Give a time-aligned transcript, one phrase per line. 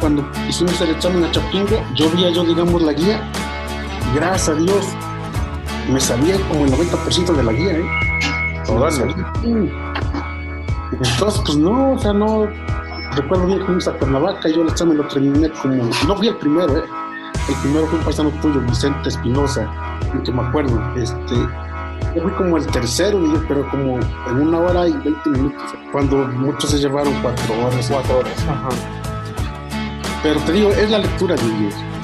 [0.00, 3.20] cuando hicimos el examen a Chapingo, yo veía yo, digamos, la guía,
[4.14, 4.86] gracias a Dios,
[5.92, 7.84] me sabía como el 90% de la guía, ¿eh?
[10.92, 12.48] Entonces, pues no, o sea, no,
[13.14, 16.36] recuerdo bien que fuimos a Cuernavaca, yo el examen lo terminé como, no fui el
[16.36, 16.84] primero, ¿eh?
[17.48, 19.70] El primero fue un paisano tuyo, Vicente Espinosa,
[20.24, 21.34] que me acuerdo, este,
[22.14, 26.70] yo fui como el tercero, pero como en una hora y 20 minutos, cuando muchos
[26.70, 27.88] se llevaron cuatro horas.
[27.90, 28.97] Cuatro horas, ajá.
[30.20, 31.36] Pero te digo, es la lectura.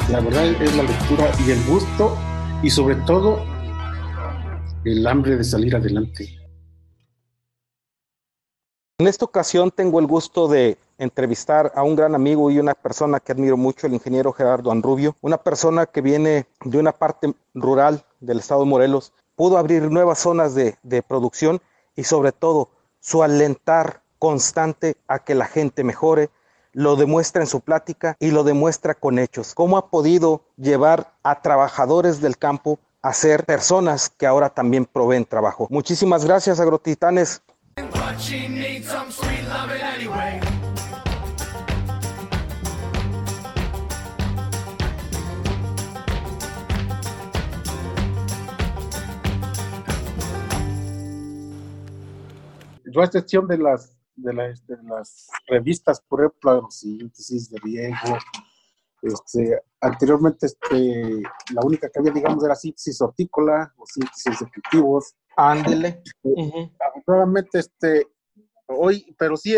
[0.09, 2.16] La verdad es la lectura y el gusto
[2.62, 3.45] y sobre todo
[4.84, 6.29] el hambre de salir adelante.
[8.98, 13.19] En esta ocasión tengo el gusto de entrevistar a un gran amigo y una persona
[13.19, 18.05] que admiro mucho, el ingeniero Gerardo Anrubio, una persona que viene de una parte rural
[18.21, 21.60] del estado de Morelos, pudo abrir nuevas zonas de producción
[21.96, 26.30] y sobre todo su alentar constante a que la gente mejore,
[26.74, 29.55] lo demuestra en su plática y lo demuestra con hechos.
[29.55, 35.24] ¿Cómo ha podido llevar a trabajadores del campo a ser personas que ahora también proveen
[35.24, 35.68] trabajo?
[35.71, 37.43] Muchísimas gracias, agrotitanes.
[52.87, 53.93] Yo a excepción de las,
[54.25, 58.19] de, de las revistas, por ejemplo, síntesis de riego,
[59.03, 61.23] este, anteriormente este,
[61.53, 65.15] la única que había, digamos, era síntesis hortícola o síntesis de cultivos.
[65.37, 66.03] Ándele.
[67.06, 68.06] Nuevamente, este,
[68.67, 69.56] hoy, pero sí,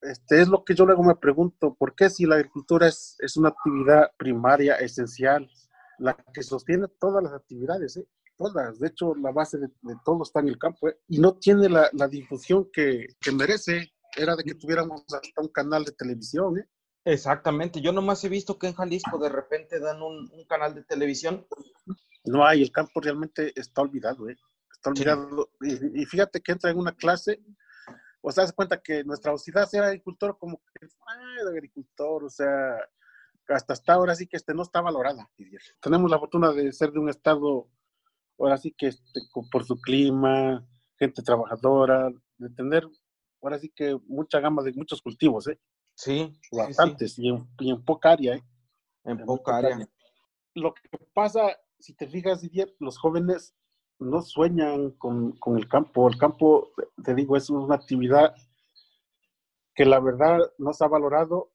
[0.00, 3.36] este, es lo que yo luego me pregunto, ¿por qué si la agricultura es, es
[3.36, 5.50] una actividad primaria, esencial,
[5.98, 8.06] la que sostiene todas las actividades, ¿eh?
[8.38, 9.68] Todas, de hecho la base de,
[10.04, 10.98] todo está en el campo, ¿eh?
[11.08, 15.48] y no tiene la, la difusión que, que, merece, era de que tuviéramos hasta un
[15.48, 16.68] canal de televisión, ¿eh?
[17.04, 20.84] Exactamente, yo nomás he visto que en Jalisco de repente dan un, un canal de
[20.84, 21.46] televisión.
[22.24, 24.36] No hay, el campo realmente está olvidado, ¿eh?
[24.70, 25.78] está olvidado, sí.
[25.94, 27.40] y, y fíjate que entra en una clase
[28.20, 32.76] o sea, se cuenta que nuestra sociedad era agricultor como que, de agricultor, o sea,
[33.48, 35.30] hasta hasta ahora sí que este no está valorada.
[35.80, 37.68] Tenemos la fortuna de ser de un estado,
[38.38, 40.66] ahora sí que este, por su clima,
[40.98, 42.86] gente trabajadora, de tener,
[43.42, 45.58] ahora sí que mucha gama de muchos cultivos, ¿eh?
[45.94, 46.38] Sí.
[46.52, 47.26] Bastantes, sí, sí.
[47.26, 48.44] Y, en, y, en, poca área, ¿eh?
[49.04, 49.74] En, en poca, área.
[49.74, 49.88] área.
[50.54, 53.54] Lo que pasa, si te fijas, Didier, los jóvenes
[53.98, 56.08] no sueñan con, con, el campo.
[56.08, 56.70] El campo,
[57.02, 58.34] te digo, es una actividad
[59.74, 61.52] que la verdad no se ha valorado.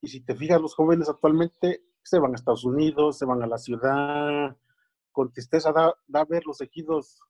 [0.00, 3.46] Y si te fijas, los jóvenes actualmente se van a Estados Unidos, se van a
[3.46, 4.56] la ciudad.
[5.12, 7.20] Con tristeza da, da ver los ejidos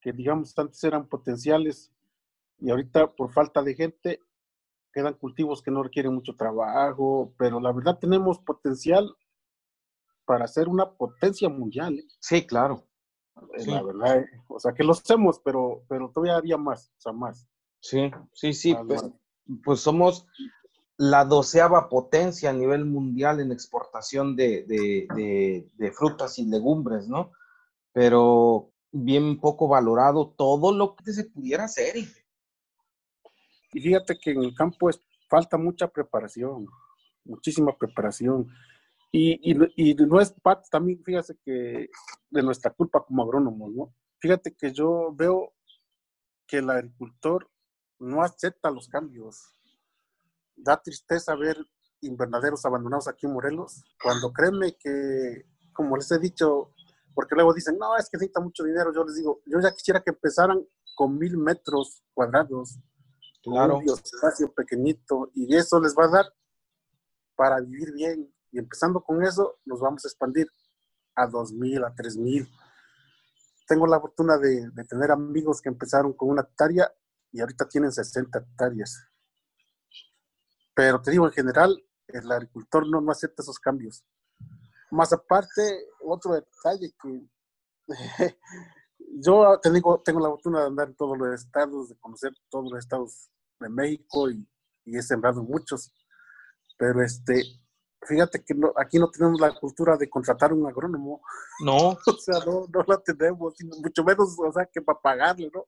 [0.00, 1.92] que, digamos, antes eran potenciales
[2.58, 4.20] y ahorita por falta de gente
[4.92, 9.14] quedan cultivos que no requieren mucho trabajo, pero la verdad tenemos potencial
[10.24, 11.98] para ser una potencia mundial.
[11.98, 12.06] ¿eh?
[12.20, 12.88] Sí, claro
[13.58, 13.70] sí.
[13.70, 17.46] la verdad, o sea, que lo hacemos, pero, pero todavía haría más, o sea, más.
[17.80, 19.04] Sí, sí, sí, pues,
[19.64, 20.26] pues, somos
[20.98, 27.30] la doceava potencia a nivel mundial en exportación de, de, frutas y legumbres, ¿no?
[27.92, 31.96] Pero bien poco valorado todo lo que se pudiera hacer.
[33.72, 36.66] Y fíjate que en el campo es, falta mucha preparación,
[37.24, 38.48] muchísima preparación.
[39.12, 41.88] Y, y, y, no es parte también, fíjate que
[42.28, 43.94] de nuestra culpa como agrónomos, ¿no?
[44.18, 45.54] Fíjate que yo veo
[46.44, 47.48] que el agricultor
[48.00, 49.57] no acepta los cambios.
[50.58, 51.56] Da tristeza ver
[52.00, 56.72] invernaderos abandonados aquí en Morelos, cuando créeme que, como les he dicho,
[57.14, 60.02] porque luego dicen, no, es que necesita mucho dinero, yo les digo, yo ya quisiera
[60.02, 60.64] que empezaran
[60.94, 62.78] con mil metros cuadrados,
[63.42, 63.78] claro.
[63.78, 66.26] un espacio pequeñito, y eso les va a dar
[67.34, 70.48] para vivir bien, y empezando con eso, nos vamos a expandir
[71.14, 72.48] a 2.000, a 3.000.
[73.66, 76.90] Tengo la fortuna de, de, tener amigos que empezaron con una hectárea
[77.32, 79.08] y ahorita tienen 60 hectáreas.
[80.78, 84.04] Pero te digo, en general, el agricultor no, no acepta esos cambios.
[84.92, 87.28] Más aparte, otro detalle que
[89.20, 92.70] yo te digo, tengo la fortuna de andar en todos los estados, de conocer todos
[92.70, 93.28] los estados
[93.58, 94.48] de México y,
[94.84, 95.92] y he sembrado muchos.
[96.78, 97.42] Pero este,
[98.02, 101.22] fíjate que no, aquí no tenemos la cultura de contratar un agrónomo.
[101.64, 101.88] No.
[102.06, 105.64] o sea, no, no la tenemos, mucho menos, o sea, que para pagarle, ¿no?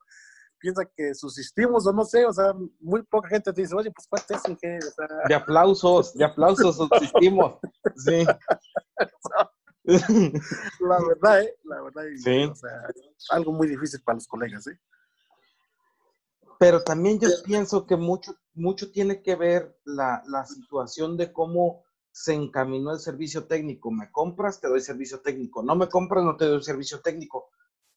[0.61, 4.07] Piensa que subsistimos o no sé, o sea, muy poca gente te dice, oye, pues
[4.07, 5.09] cuánto es que, o sea...
[5.27, 7.59] De aplausos, de aplausos subsistimos.
[7.97, 8.27] sí.
[10.81, 11.57] la verdad, ¿eh?
[11.65, 12.45] La verdad, sí.
[12.45, 12.71] o sea,
[13.31, 14.79] algo muy difícil para los colegas, ¿eh?
[16.59, 21.85] Pero también yo pienso que mucho, mucho tiene que ver la, la situación de cómo
[22.13, 23.91] se encaminó el servicio técnico.
[23.91, 25.63] Me compras, te doy servicio técnico.
[25.63, 27.49] No me compras, no te doy servicio técnico.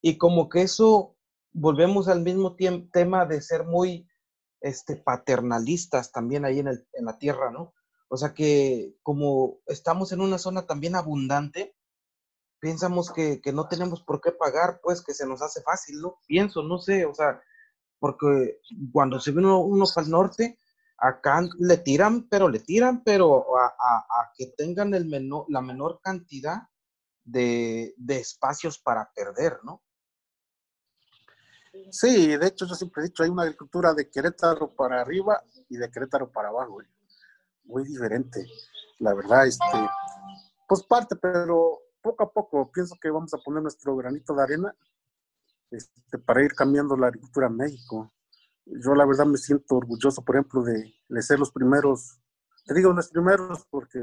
[0.02, 1.16] Y como que eso,
[1.54, 2.56] volvemos al mismo
[2.92, 4.08] tema de ser muy
[4.62, 7.74] este, paternalistas también ahí en, el, en la tierra, ¿no?
[8.10, 11.76] O sea que como estamos en una zona también abundante,
[12.64, 16.22] pensamos que, no tenemos por qué pagar, pues que se nos hace fácil, ¿no?
[16.26, 17.42] Pienso, no sé, o sea,
[18.00, 18.62] porque
[18.94, 20.58] cuando se ve uno, uno para el norte,
[20.98, 26.70] acá le tiran, pero le tiran, pero a, que tengan el menor, la menor cantidad
[27.26, 29.82] de, espacios para perder, ¿no?
[31.92, 35.78] Sí, de hecho yo siempre he dicho, hay una agricultura de Querétaro para arriba y
[35.78, 36.80] de Querétaro para abajo,
[37.66, 38.46] muy diferente,
[39.00, 39.66] la verdad, este,
[40.68, 44.76] pues parte, pero poco a poco pienso que vamos a poner nuestro granito de arena
[45.72, 48.12] este, para ir cambiando la agricultura en México
[48.66, 52.20] yo la verdad me siento orgulloso, por ejemplo, de, ser los primeros,
[52.66, 54.00] te digo los primeros porque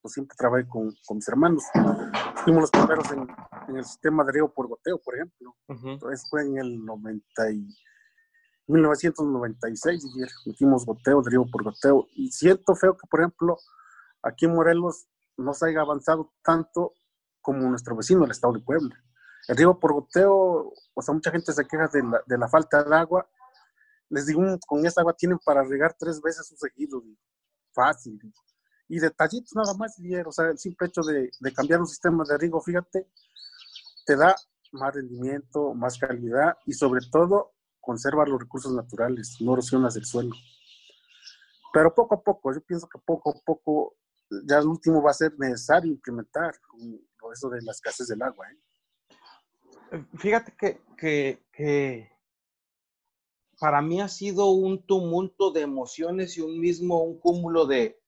[0.00, 1.64] pues, siempre trabajé con, mis hermanos.
[2.44, 5.56] Fuimos los primeros en, el sistema de riego por goteo, por ejemplo.
[5.68, 7.68] Entonces fue en el 90 y,
[8.66, 12.06] 1996 y metimos goteo, de riego por goteo.
[12.14, 13.56] Y siento feo que, por ejemplo,
[14.22, 16.92] aquí en Morelos no se haya avanzado tanto
[17.40, 18.94] como nuestro vecino, el estado de Puebla.
[19.48, 22.84] El riego por goteo, o sea, mucha gente se queja de la, de la falta
[22.84, 23.26] de agua
[24.10, 27.02] les digo, con esa agua tienen para regar tres veces su seguido,
[27.72, 28.18] fácil.
[28.88, 29.96] Y detallitos nada más,
[30.26, 33.06] o sea, el simple hecho de, cambiar un sistema de riego, fíjate,
[34.06, 34.34] te da
[34.72, 40.34] más rendimiento, más calidad y sobre todo conserva los recursos naturales, no erosionas el suelo.
[41.72, 43.96] Pero poco a poco, yo pienso que poco a poco,
[44.46, 46.54] ya el último va a ser necesario implementar
[47.32, 48.46] eso de la escasez del agua.
[48.50, 50.04] ¿eh?
[50.16, 52.10] Fíjate que, que
[53.58, 58.00] para mí ha sido un tumulto de emociones y un mismo, un cúmulo de,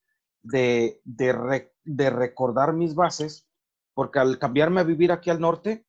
[0.42, 3.48] de, de, recordar mis bases,
[3.94, 5.86] porque al cambiarme a vivir aquí al norte,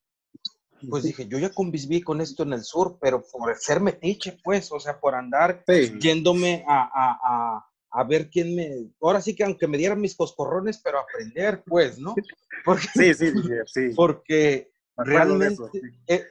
[0.89, 4.71] pues dije, yo ya conviví con esto en el sur, pero por ser metiche, pues,
[4.71, 5.63] o sea, por andar
[5.99, 8.89] yéndome a, a, a, a, ver quién me...
[8.99, 12.15] Ahora sí que aunque me dieran mis coscorrones, pero aprender, pues, ¿no?
[12.65, 13.31] Porque, sí, sí,
[13.67, 13.89] sí.
[13.95, 15.63] Porque realmente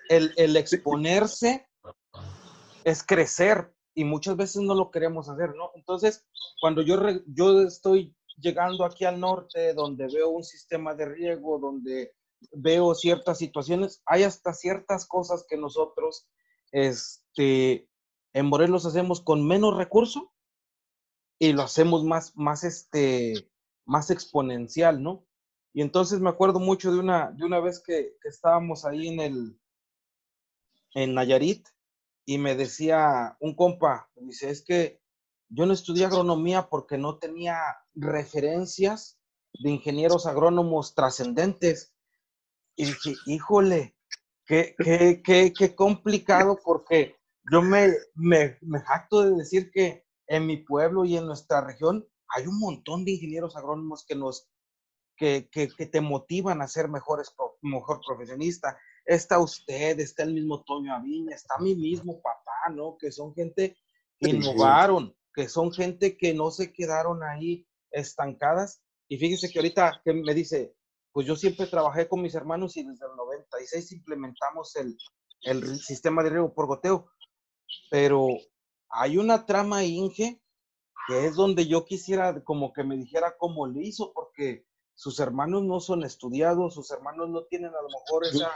[0.09, 1.69] el, el exponerse
[2.85, 5.73] es crecer y muchas veces no lo queremos hacer, ¿no?
[5.75, 6.27] Entonces,
[6.61, 6.97] cuando yo,
[7.27, 12.15] yo estoy llegando aquí al norte, donde veo un sistema de riego, donde
[12.53, 16.29] veo ciertas situaciones, hay hasta ciertas cosas que nosotros
[16.73, 17.89] este,
[18.33, 20.33] en Morelos hacemos con menos recurso
[21.39, 23.51] y lo hacemos más, más, este,
[23.85, 25.27] más exponencial, ¿no?
[25.73, 29.21] Y entonces me acuerdo mucho de una, de una vez que, que estábamos ahí en
[29.21, 29.61] el,
[30.95, 31.67] en Nayarit,
[32.31, 35.03] y me decía un compa, dice, es que
[35.49, 37.59] yo no estudié agronomía porque no tenía
[37.93, 39.19] referencias
[39.53, 41.93] de ingenieros agrónomos trascendentes.
[42.77, 43.97] Y dije, híjole,
[44.47, 47.17] qué, qué, qué, qué complicado porque
[47.51, 52.07] yo me, me, me jacto de decir que en mi pueblo y en nuestra región
[52.29, 54.49] hay un montón de ingenieros agrónomos que nos
[55.17, 60.63] que, que, que, te motivan a ser mejores, mejor profesionista está usted, está el mismo
[60.63, 62.97] Toño Aviña, está mi mismo papá, ¿no?
[62.99, 63.77] Que son gente
[64.19, 68.83] que innovaron, que son gente que no se quedaron ahí estancadas.
[69.09, 70.75] Y fíjese que ahorita que me dice,
[71.13, 74.97] pues yo siempre trabajé con mis hermanos y desde el 96 implementamos el,
[75.43, 77.11] el sistema de riego por goteo.
[77.91, 78.29] Pero
[78.91, 80.41] hay una trama Inge
[81.07, 85.65] que es donde yo quisiera como que me dijera cómo le hizo, porque sus hermanos
[85.65, 88.53] no son estudiados, sus hermanos no tienen a lo mejor esa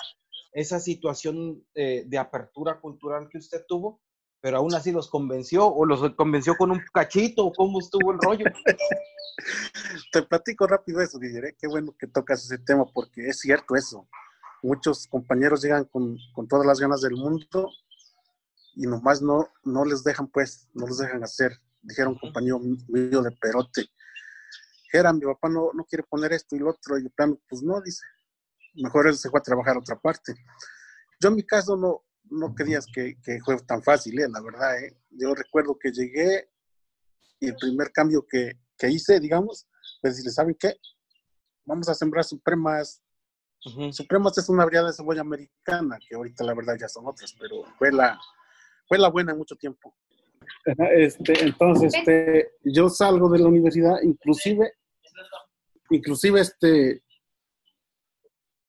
[0.54, 4.00] esa situación eh, de apertura cultural que usted tuvo,
[4.40, 8.18] pero aún así los convenció o los convenció con un cachito o cómo estuvo el
[8.18, 8.44] rollo.
[10.12, 14.08] Te platico rápido eso, diré qué bueno que tocas ese tema porque es cierto eso.
[14.62, 17.68] Muchos compañeros llegan con, con todas las ganas del mundo
[18.76, 21.58] y nomás no, no les dejan pues, no les dejan hacer.
[21.82, 23.86] Dijeron compañero mío de perote,
[24.92, 27.62] era mi papá no, no quiere poner esto y lo otro, y de plano, pues
[27.62, 28.02] no, dice,
[28.74, 30.34] mejor él se fue a trabajar a otra parte.
[31.20, 34.28] Yo en mi caso no, no creías que, que fue tan fácil, ¿eh?
[34.28, 34.82] la verdad.
[34.82, 34.96] ¿eh?
[35.10, 36.48] Yo recuerdo que llegué
[37.40, 39.66] y el primer cambio que, que hice, digamos,
[40.00, 40.74] pues decirle, ¿saben qué?
[41.64, 43.02] Vamos a sembrar supremas.
[43.92, 47.64] Supremas es una variedad de cebolla americana, que ahorita la verdad ya son otras, pero
[47.78, 48.18] fue la,
[48.86, 49.94] fue la buena en mucho tiempo.
[50.94, 54.74] Este, entonces, este, yo salgo de la universidad, inclusive,
[55.88, 57.02] inclusive este,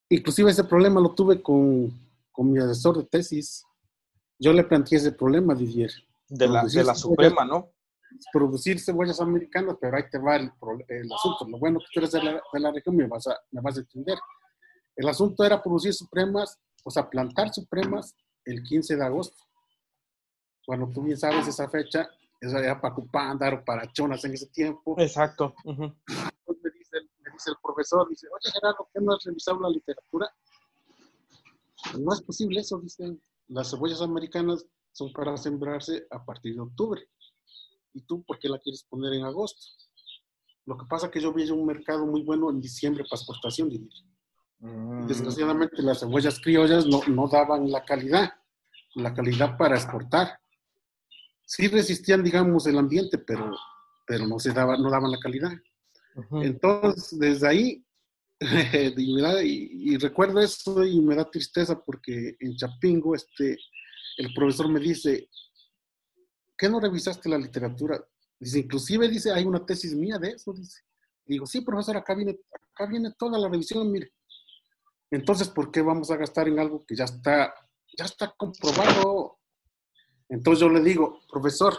[0.09, 1.91] inclusive ese problema lo tuve con,
[2.37, 3.63] mi asesor de tesis.
[4.39, 5.91] Yo le planteé ese problema, Didier.
[6.27, 7.75] De la, de la Suprema, ¿no?
[8.31, 10.51] producir cebollas americanas, pero ahí te va el,
[11.13, 11.47] asunto.
[11.47, 13.77] Lo bueno que tú eres de la, de la región, me vas, a, me vas
[13.77, 14.17] a entender.
[14.95, 19.37] El asunto era producir supremas, o sea, plantar supremas el 15 de agosto.
[20.65, 22.09] Cuando tú bien sabes esa fecha,
[22.39, 24.95] esa era para Cupándar o para Chonas en ese tiempo.
[24.99, 25.55] Exacto.
[25.63, 25.93] dice,
[26.44, 26.44] me
[27.45, 30.33] dice el profesor, dice, oye Gerardo, ¿qué no has revisado la literatura?
[31.99, 33.21] No es posible eso, dicen.
[33.47, 37.01] Las cebollas americanas son para sembrarse a partir de octubre.
[37.93, 39.61] ¿Y tú por qué la quieres poner en agosto?
[40.65, 43.69] Lo que pasa es que yo vi un mercado muy bueno en diciembre para exportación,
[43.69, 43.93] diría.
[44.59, 45.05] Mm.
[45.05, 48.33] Desgraciadamente las cebollas criollas no, no, daban la calidad,
[48.95, 50.39] la calidad para exportar.
[51.45, 53.55] Sí resistían, digamos, el ambiente, pero,
[54.07, 55.51] pero no, se daba, no daban la calidad.
[56.31, 57.85] Entonces, desde ahí,
[58.99, 63.57] y, y, recuerdo eso y me da tristeza porque en Chapingo este,
[64.17, 65.29] el profesor me dice,
[66.57, 68.03] ¿qué no revisaste la literatura?
[68.39, 70.81] Dice, inclusive dice, hay una tesis mía de eso, dice.
[71.25, 72.37] Digo, sí, profesor, acá viene,
[72.73, 74.13] acá viene toda la revisión, mire.
[75.09, 77.53] Entonces, ¿por qué vamos a gastar en algo que ya está,
[77.97, 79.39] ya está comprobado?
[80.29, 81.75] Entonces yo le digo, profesor,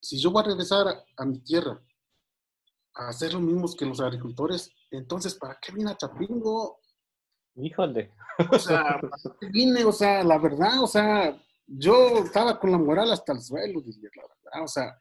[0.00, 1.80] si yo voy a regresar a, mi tierra
[2.94, 6.80] a hacer lo mismo que los agricultores, entonces, ¿para qué viene a Chapingo?
[7.56, 8.12] Híjole.
[8.50, 9.84] O sea, ¿para qué vine?
[9.84, 14.10] O sea, la verdad, o sea, yo estaba con la moral hasta el suelo, diría,
[14.14, 14.64] la verdad.
[14.64, 14.98] O sea,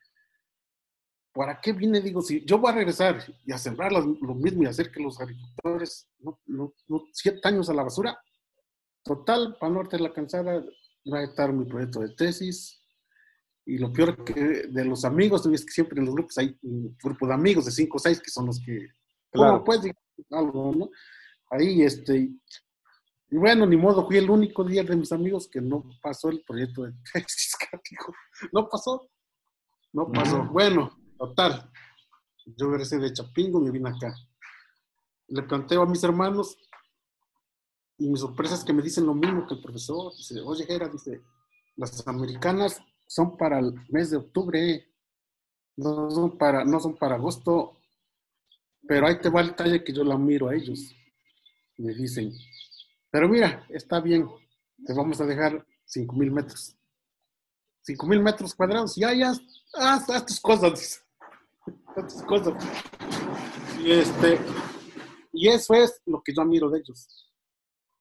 [1.33, 1.99] ¿para qué vine?
[1.99, 5.19] Digo, si yo voy a regresar y a sembrar lo, mismo y hacer que los
[5.19, 6.73] agricultores, no, no,
[7.11, 8.19] siete años a la basura,
[9.03, 10.63] total, para norte de la cansada,
[11.11, 12.82] va a estar mi proyecto de tesis.
[13.65, 16.97] Y lo peor que de los amigos, es que siempre en los grupos hay un
[17.01, 18.89] grupo de amigos de cinco o seis que son los que,
[19.31, 19.81] claro, pues,
[20.31, 20.89] algo, ¿no?
[21.49, 22.17] Ahí, este,
[23.29, 26.43] y bueno, ni modo, fui el único día de mis amigos que no pasó el
[26.43, 27.55] proyecto de tesis,
[28.51, 29.09] no pasó,
[29.93, 30.43] no pasó.
[30.45, 30.91] Bueno,
[31.23, 31.71] Total,
[32.45, 34.13] yo regresé de Chapingo y me vine acá.
[35.29, 36.57] Le planteo a mis hermanos
[37.97, 40.13] y mi sorpresa es que me dicen lo mismo que el profesor.
[40.17, 41.23] Dice, oye, Gera, dice,
[41.77, 42.81] las americanas
[43.13, 44.87] son para el mes de octubre,
[45.77, 47.77] no son para, no son para agosto,
[48.87, 50.95] pero ahí te va el detalle que yo la miro a ellos.
[51.77, 52.31] Me dicen,
[53.11, 54.27] pero mira, está bien,
[54.83, 56.75] te vamos a dejar 5 mil metros.
[57.83, 59.31] 5 mil metros cuadrados, ya, ya,
[59.75, 61.05] haz, haz tus cosas,
[61.93, 62.53] tantas cosas.
[63.79, 64.39] Y, este,
[65.33, 67.29] y eso es lo que yo admiro de ellos,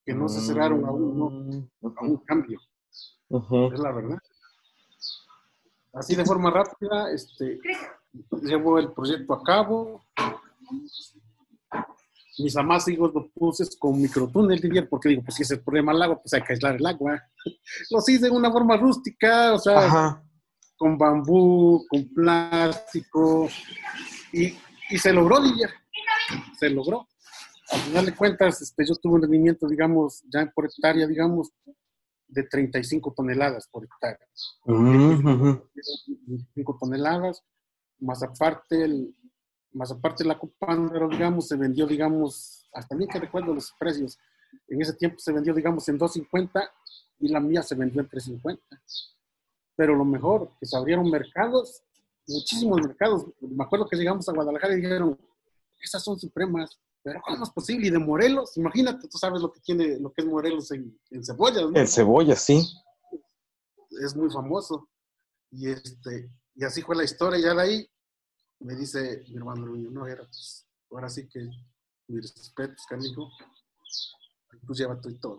[0.06, 2.58] que no se cerraron a un, a un cambio.
[3.28, 4.18] Es la verdad.
[5.92, 7.60] Así de forma rápida, este,
[8.42, 10.04] llevo el proyecto a cabo.
[12.38, 16.02] Mis amásicos lo puse con microtúnel, diría, porque digo, pues si es el problema del
[16.02, 17.22] agua, pues hay que aislar el agua.
[17.90, 20.22] Los hice de una forma rústica, o sea,
[20.76, 23.48] con bambú, con plástico,
[24.32, 24.54] y,
[24.88, 25.70] y se logró, Didier.
[26.58, 27.06] Se logró.
[27.70, 31.52] Al final de cuentas, este, yo tuve un rendimiento, digamos, ya por hectárea, digamos,
[32.32, 34.26] de 35 toneladas por hectárea.
[34.64, 37.44] 35 toneladas,
[38.00, 39.14] más aparte, el,
[39.72, 44.18] más aparte la cupándaro, digamos, se vendió, digamos, hasta bien que recuerdo los precios,
[44.68, 46.68] en ese tiempo se vendió, digamos, en 2.50
[47.20, 48.58] y la mía se vendió en 3.50
[49.74, 51.82] pero lo mejor, que se abrieron mercados,
[52.28, 53.24] muchísimos mercados.
[53.40, 55.18] Me acuerdo que llegamos a Guadalajara y dijeron,
[55.80, 57.88] esas son supremas, pero ¿cómo es posible?
[57.88, 61.24] Y de Morelos, imagínate, tú sabes lo que tiene, lo que es Morelos en, en
[61.24, 61.78] cebollas, ¿no?
[61.78, 62.64] En cebollas, sí.
[64.02, 64.88] Es muy famoso.
[65.50, 67.88] Y este, y así fue la historia, ya de ahí
[68.60, 71.48] me dice mi hermano Luño, no era, pues, ahora sí que
[72.08, 73.30] mis respetos, canijo,
[74.66, 75.38] pues lleva tú y todo.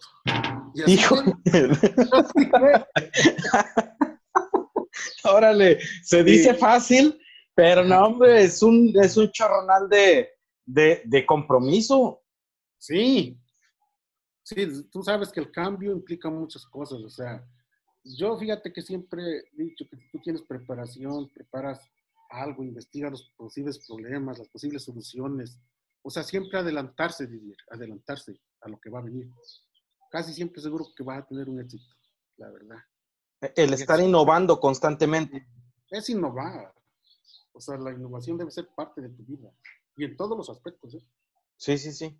[0.87, 1.15] Hijo.
[5.23, 7.17] Órale, se dice fácil,
[7.55, 10.32] pero no, hombre, es un, es un chorronal de,
[10.65, 12.21] de, compromiso.
[12.77, 13.39] Sí,
[14.43, 17.45] sí, tú sabes que el cambio implica muchas cosas, o sea,
[18.03, 21.79] yo fíjate que siempre he dicho que tú tienes preparación, preparas
[22.29, 25.57] algo, investigas los posibles problemas, las posibles soluciones,
[26.01, 29.29] o sea, siempre adelantarse, vivir, adelantarse a lo que va a venir.
[30.11, 31.95] Casi siempre seguro que va a tener un éxito,
[32.37, 32.77] la verdad.
[33.55, 35.47] El estar innovando constantemente.
[35.89, 36.73] Es innovar.
[37.53, 39.49] O sea, la innovación debe ser parte de tu vida.
[39.95, 40.95] Y en todos los aspectos.
[40.95, 41.01] ¿eh?
[41.57, 42.19] Sí, sí, sí.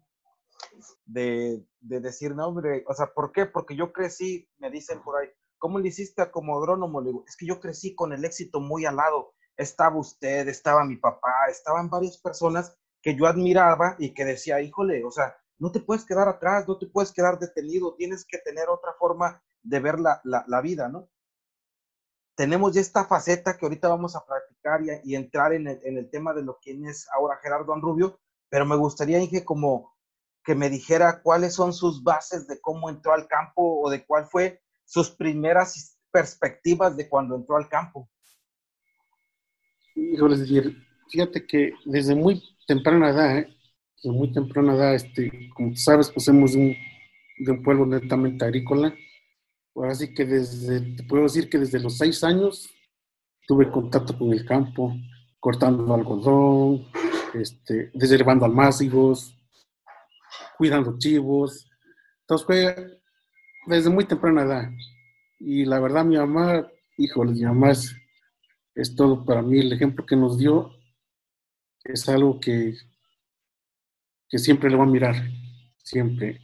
[1.06, 3.46] De, decir, no, hombre, o sea, ¿por qué?
[3.46, 7.01] Porque yo crecí, me dicen por ahí, ¿cómo le hiciste como agrónomo?
[7.01, 9.34] Le digo, es que yo crecí con el éxito muy al lado.
[9.58, 15.03] Estaba usted, estaba mi papá, estaban varias personas que yo admiraba y que decía, híjole,
[15.03, 18.70] o sea, no te puedes quedar atrás, no te puedes quedar detenido, tienes que tener
[18.70, 21.10] otra forma de ver la, la vida, ¿no?
[22.36, 26.44] Tenemos ya esta faceta que ahorita vamos a practicar y, entrar en el, tema de
[26.44, 29.94] lo que es ahora Gerardo Anrubio, pero me gustaría, Inge, como
[30.44, 34.25] que me dijera cuáles son sus bases de cómo entró al campo o de cuál
[34.25, 38.10] fue sus primeras perspectivas de cuando entró al campo.
[39.96, 40.36] Híjole,
[41.10, 43.48] fíjate que desde muy temprana edad, ¿eh?
[43.96, 46.75] desde muy temprana edad, este, como sabes, pues somos un,
[47.40, 48.94] de un pueblo netamente agrícola.
[49.75, 52.70] Ahora sí que desde, te puedo decir que desde los seis años
[53.48, 54.96] tuve contacto con el campo,
[55.39, 56.88] cortando algodón,
[57.34, 59.36] este, desherbando almácigos,
[60.58, 61.70] cuidando chivos.
[62.22, 63.01] Entonces fue
[63.68, 64.70] desde muy temprana edad.
[65.39, 69.60] Y la verdad, mi mamá, híjole, mi mamá es, todo para mí.
[69.60, 70.72] El ejemplo que nos dio
[71.84, 72.75] es algo que,
[74.30, 75.15] que siempre le voy a mirar,
[75.77, 76.39] siempre,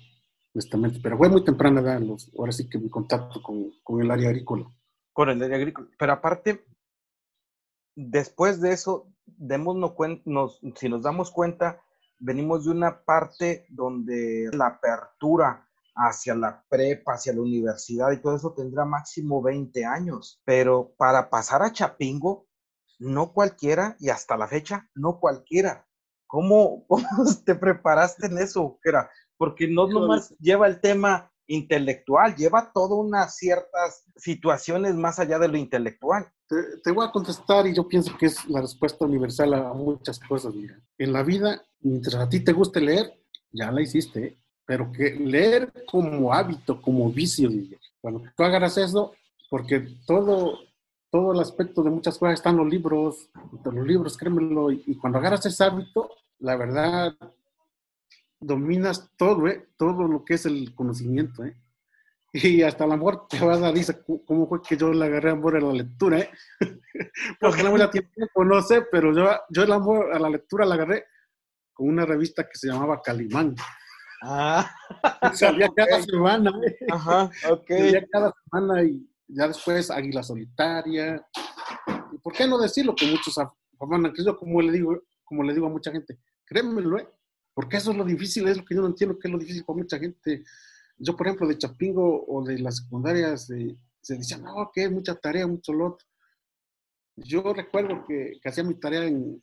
[0.59, 0.99] honestamente.
[1.01, 4.29] Pero fue muy temprana edad, los, ahora sí que mi contacto con, con el área
[4.29, 4.65] agrícola.
[5.13, 5.87] Con el área agrícola.
[5.97, 6.65] Pero aparte,
[7.95, 9.93] después de eso, démonos
[10.25, 11.81] nos, si nos damos cuenta,
[12.19, 18.35] venimos de una parte donde la apertura hacia la prepa, hacia la universidad y todo
[18.35, 22.47] eso tendrá máximo 20 años, pero para pasar a Chapingo,
[22.99, 25.85] no cualquiera y hasta la fecha, no cualquiera.
[26.27, 27.05] ¿Cómo, cómo
[27.45, 29.09] te preparaste en eso, era
[29.39, 35.47] Porque no nomás lleva el tema intelectual, lleva todas unas ciertas situaciones más allá de
[35.47, 36.31] lo intelectual.
[36.83, 40.53] Te, voy a contestar y yo pienso que es la respuesta universal a muchas cosas.
[40.53, 40.79] Mira.
[40.97, 43.19] En la vida, mientras a ti te guste leer,
[43.51, 44.37] ya la hiciste, ¿eh?
[44.65, 47.49] pero que leer como hábito, como vicio,
[48.01, 49.13] cuando tú agarras eso,
[49.49, 50.59] porque todo,
[51.09, 53.29] todo el aspecto de muchas cosas están en los libros,
[53.63, 57.15] los libros, créemelo, y, cuando agarras ese hábito, la verdad,
[58.39, 59.69] dominas todo, ¿eh?
[59.77, 61.55] todo lo que es el conocimiento, ¿eh?
[62.31, 65.31] Y hasta el amor te va a dar risa cómo fue que yo le agarré
[65.31, 66.29] amor a la lectura, ¿eh?
[67.39, 70.75] Porque no me tiempo, no sé, pero yo, yo el amor a la lectura la
[70.75, 71.05] agarré
[71.73, 73.55] con una revista que se llamaba Calimán.
[74.21, 74.69] Ah.
[75.33, 76.51] Salía cada semana.
[76.67, 76.77] ¿eh?
[76.91, 77.67] Ajá, ok.
[77.67, 81.25] Salía cada semana y ya después Águila Solitaria.
[82.11, 82.93] ¿Y por qué no decirlo?
[82.95, 86.99] Que muchos afanan, que yo como le digo, como le digo a mucha gente, créemelo,
[86.99, 87.07] ¿eh?
[87.59, 89.65] Porque eso es lo difícil, es lo que yo no entiendo, que es lo difícil
[89.65, 90.45] para mucha gente
[90.99, 93.47] yo, por ejemplo, de Chapingo o de las secundarias,
[94.01, 96.03] se decía, no, que es mucha tarea, mucho lot.
[97.15, 99.41] Yo recuerdo que, hacía mi tarea en,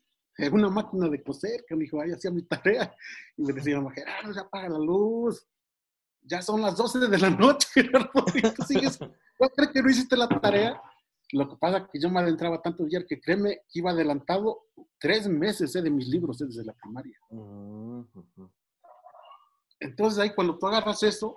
[0.53, 2.95] una máquina de coser, que me dijo, ahí hacía mi tarea.
[3.39, 5.47] Y me decía, Gerardo, ya apaga la luz.
[6.21, 8.13] Ya son las 12 de la noche, Gerardo.
[8.15, 10.81] ¿No crees que no hiciste la tarea?
[11.33, 14.67] Lo que pasa es que yo me adentraba tanto ayer que créeme que iba adelantado
[14.99, 17.17] tres meses eh, de mis libros eh, desde la primaria.
[19.81, 21.37] Entonces ahí cuando tú agarras eso,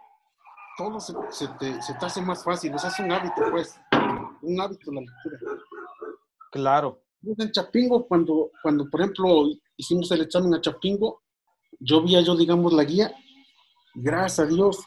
[0.77, 1.13] todo se,
[1.59, 3.75] te, hace más fácil, se hace un hábito, pues,
[4.41, 5.39] un hábito la lectura.
[6.51, 7.01] Claro.
[7.21, 9.43] En Chapingo, cuando, cuando por ejemplo
[9.75, 11.21] hicimos el examen a Chapingo,
[11.79, 13.13] yo vi yo, digamos, la guía,
[13.93, 14.79] gracias a Dios,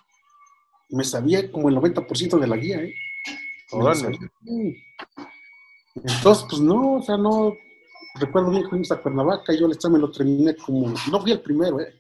[0.89, 2.95] me sabía como el 90% de la guía, ¿eh?
[5.95, 7.55] Entonces, pues no, o sea, no,
[8.15, 11.33] recuerdo bien que fuimos a Cuernavaca y yo el examen lo terminé como, no fui
[11.33, 11.95] el primero, ¿eh?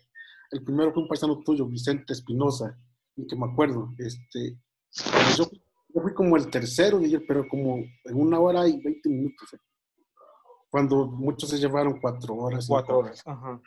[0.50, 2.78] El primero fue un paisano tuyo, Vicente Espinosa,
[3.16, 3.90] que me acuerdo.
[3.98, 4.58] Este,
[5.36, 5.48] yo,
[6.00, 9.54] fui como el tercero, pero como en una hora y 20 minutos.
[9.54, 9.58] ¿eh?
[10.70, 12.66] Cuando muchos se llevaron cuatro horas.
[12.68, 13.60] Cuatro horas, ajá.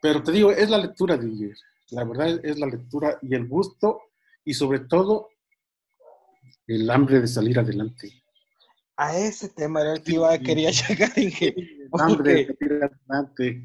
[0.00, 1.54] Pero te digo, es la lectura, de
[1.90, 4.00] La verdad es la lectura y el gusto
[4.44, 5.28] y sobre todo
[6.66, 8.21] el hambre de salir adelante.
[9.02, 11.80] A ese tema era el que iba, quería llegar, salir
[13.08, 13.64] adelante.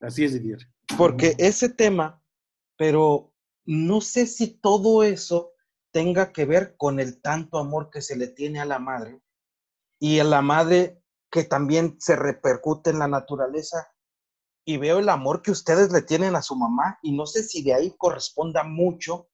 [0.00, 0.60] Así es, Didier.
[0.96, 2.22] Porque ese tema,
[2.76, 5.50] pero no sé si todo eso
[5.90, 9.20] tenga que ver con el tanto amor que se le tiene a la madre
[9.98, 13.92] y a la madre que también se repercute en la naturaleza
[14.64, 17.64] y veo el amor que ustedes le tienen a su mamá y no sé si
[17.64, 19.28] de ahí corresponda mucho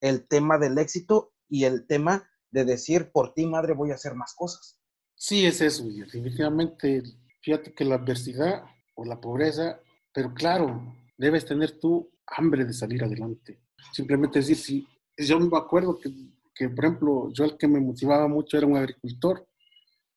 [0.00, 4.14] el tema del éxito y el tema de decir por ti madre voy a hacer
[4.14, 4.77] más cosas.
[5.18, 7.02] Sí, es eso, definitivamente.
[7.42, 9.78] Fíjate que la adversidad o la pobreza,
[10.14, 13.60] pero claro, debes tener tú hambre de salir adelante
[13.92, 16.10] simplemente decir, si yo me acuerdo que,
[16.54, 19.46] que, por ejemplo, yo el que me motivaba mucho era un agricultor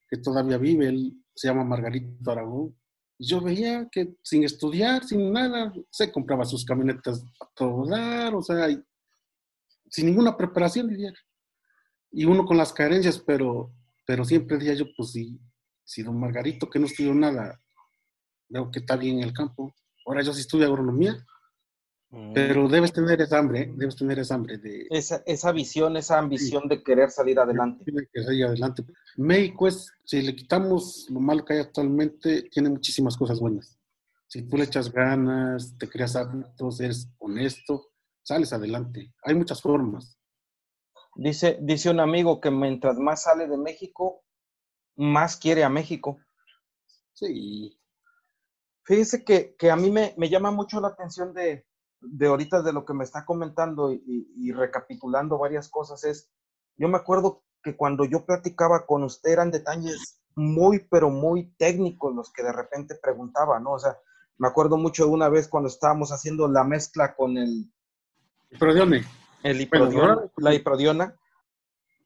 [0.10, 2.76] que todavía vive, él se llama Margarito Aragón.
[3.18, 8.34] Y yo veía que sin estudiar, sin nada, se compraba sus camionetas a todo dar,
[8.36, 8.68] o sea,
[9.90, 11.14] sin ninguna preparación, diría.
[12.12, 13.72] Y uno con las carencias, pero,
[14.06, 15.40] pero siempre decía yo, pues si,
[15.84, 17.60] si don Margarito, que no estudió nada,
[18.50, 19.74] veo que está bien en el campo,
[20.06, 21.26] ahora yo sí estudio agronomía,
[22.12, 22.34] Mm.
[22.34, 24.86] Pero debes tener esa hambre, debes tener esa hambre de...
[24.90, 27.86] Esa, esa visión, esa ambición de querer salir adelante.
[27.86, 28.84] Tiene que salir adelante.
[29.16, 33.78] México es, si le quitamos lo malo que hay actualmente, tiene muchísimas cosas buenas.
[34.28, 37.92] Si tú le echas ganas, te creas hábitos, eres honesto,
[38.24, 39.14] sales adelante.
[39.24, 40.18] Hay muchas formas.
[41.16, 44.24] Dice, dice un amigo que mientras más sale de México,
[44.96, 46.18] más quiere a México.
[47.14, 47.78] Sí.
[48.84, 51.66] Fíjese que, que a mí me, me llama mucho la atención de,
[52.02, 56.30] de ahorita de lo que me está comentando y, recapitulando varias cosas es,
[56.78, 62.14] yo me acuerdo que cuando yo platicaba con usted eran detalles muy, pero muy técnicos
[62.16, 63.74] los que de repente preguntaba, ¿no?
[63.74, 63.98] O sea,
[64.38, 67.72] me acuerdo mucho de una vez cuando estábamos haciendo la mezcla con el...
[68.50, 69.06] Hiprodione.
[69.44, 71.20] El hiprodiona, la hiprodiona.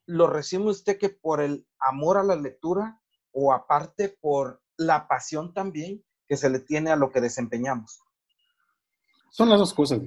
[0.05, 5.53] ¿Lo recibe usted que por el amor a la lectura o aparte por la pasión
[5.53, 7.99] también que se le tiene a lo que desempeñamos?
[9.31, 9.99] Son las dos cosas,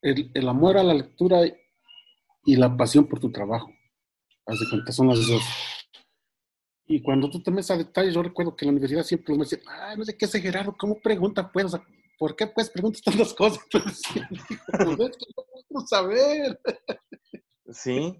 [0.00, 1.40] el, el, amor a la lectura
[2.44, 3.70] y la pasión por tu trabajo.
[4.46, 5.42] Haz de cuenta, son las dos.
[6.86, 9.40] Y cuando tú te metes a detalles, yo recuerdo que en la universidad siempre me
[9.40, 11.52] decían, ay, no sé qué es Gerardo, ¿cómo pregunta?
[11.52, 11.76] Pues,
[12.18, 13.64] ¿por qué pues preguntas tantas cosas?
[13.72, 16.60] Pues, es que no puedo saber.
[17.70, 18.18] Sí.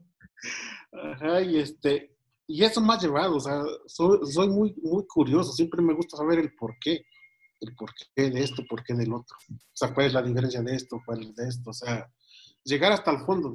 [0.93, 5.53] Ajá, y este, y eso me ha llevado, o sea, soy, soy muy, muy curioso,
[5.53, 7.05] siempre me gusta saber el por qué
[7.61, 9.37] el por qué de esto, por qué del otro.
[9.51, 11.71] O sea, cuál es la diferencia de esto, cuál es de esto.
[11.71, 12.11] O sea,
[12.65, 13.55] llegar hasta el fondo.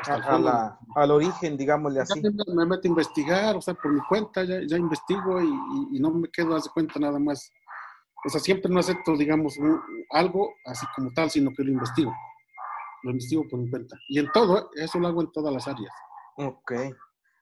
[0.00, 2.20] Hasta al origen, digámosle así.
[2.20, 6.10] Me, meto a investigar, o sea, por mi cuenta, ya, ya investigo y, y, no
[6.10, 7.50] me quedo a hacer cuenta nada más.
[8.24, 9.58] O sea, siempre no acepto, digamos,
[10.10, 12.12] algo así como tal, sino que lo investigo.
[13.02, 13.96] Lo investigo por mi cuenta.
[14.08, 15.92] Y en todo, eso lo hago en todas las áreas.
[16.36, 16.72] Ok.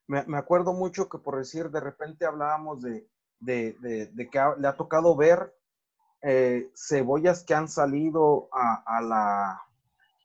[0.07, 3.07] Me, me acuerdo mucho que por decir, de repente hablábamos de,
[3.41, 3.77] de,
[4.13, 5.55] de, que le ha tocado ver
[6.23, 9.63] eh, cebollas que han salido a, la,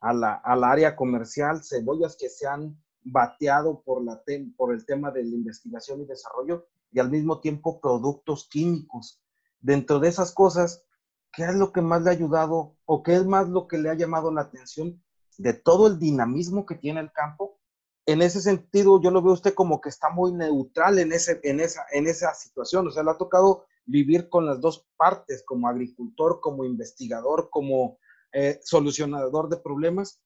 [0.02, 4.22] a la, al área comercial, cebollas que se han bateado por, la
[4.58, 9.22] por el tema de la investigación y desarrollo y al mismo tiempo productos químicos.
[9.60, 10.84] Dentro de esas cosas,
[11.32, 13.90] ¿qué es lo que más le ha ayudado o qué es más lo que le
[13.90, 15.04] ha llamado la atención
[15.38, 17.60] de todo el dinamismo que tiene el campo?
[18.06, 21.60] En ese sentido, yo lo veo usted como que está muy neutral en, ese, en,
[21.60, 22.88] esa, en esa situación.
[22.88, 27.98] O sea, le ha tocado vivir con las dos partes, como agricultor, como investigador, como
[28.38, 30.22] eh, solucionador de problemas?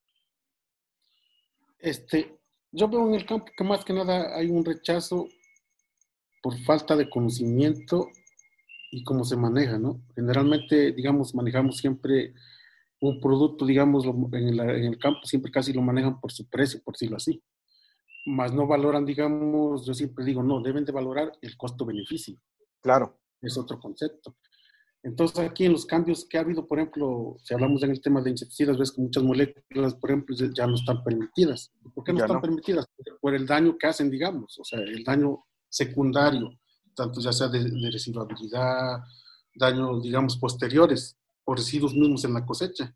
[1.77, 2.39] Este,
[2.71, 5.27] yo veo en el campo que más que nada hay un rechazo
[6.41, 8.07] por falta de conocimiento
[8.91, 10.01] y cómo se maneja, ¿no?
[10.15, 12.33] Generalmente, digamos, manejamos siempre
[13.01, 16.95] un producto, digamos, en, en el campo siempre casi lo manejan por su precio, por
[16.95, 17.41] decirlo así.
[18.25, 22.37] Más no valoran, digamos, yo siempre digo, no, deben de valorar el costo-beneficio.
[22.81, 24.35] Claro es otro concepto.
[25.01, 28.21] Entonces, aquí en los cambios que ha habido, por ejemplo, si hablamos en el tema
[28.21, 31.71] de insecticidas, ves que muchas moléculas, por ejemplo, ya no están permitidas.
[31.95, 32.85] ¿Por qué no están permitidas?
[33.21, 36.49] Por el daño que hacen, digamos, o sea, el daño secundario,
[36.95, 38.99] tanto ya sea de, de residuabilidad,
[39.55, 42.93] daños, digamos, posteriores, o residuos mismos en la cosecha.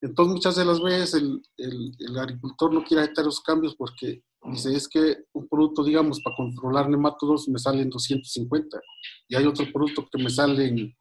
[0.00, 4.74] Entonces, muchas de las veces el, el, agricultor no quiere aceptar los cambios porque dice,
[4.74, 8.80] es que un producto, digamos, para controlar nematodos me sale en 250
[9.28, 10.96] y hay otro producto que me sale en,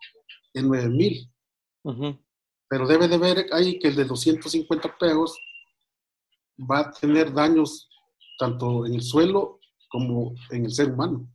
[0.54, 1.32] en 9000.
[2.70, 5.38] Pero debe de ver ahí que el de 250 pesos
[6.60, 7.90] va a tener daños
[8.38, 11.28] tanto en el suelo como en el ser humano.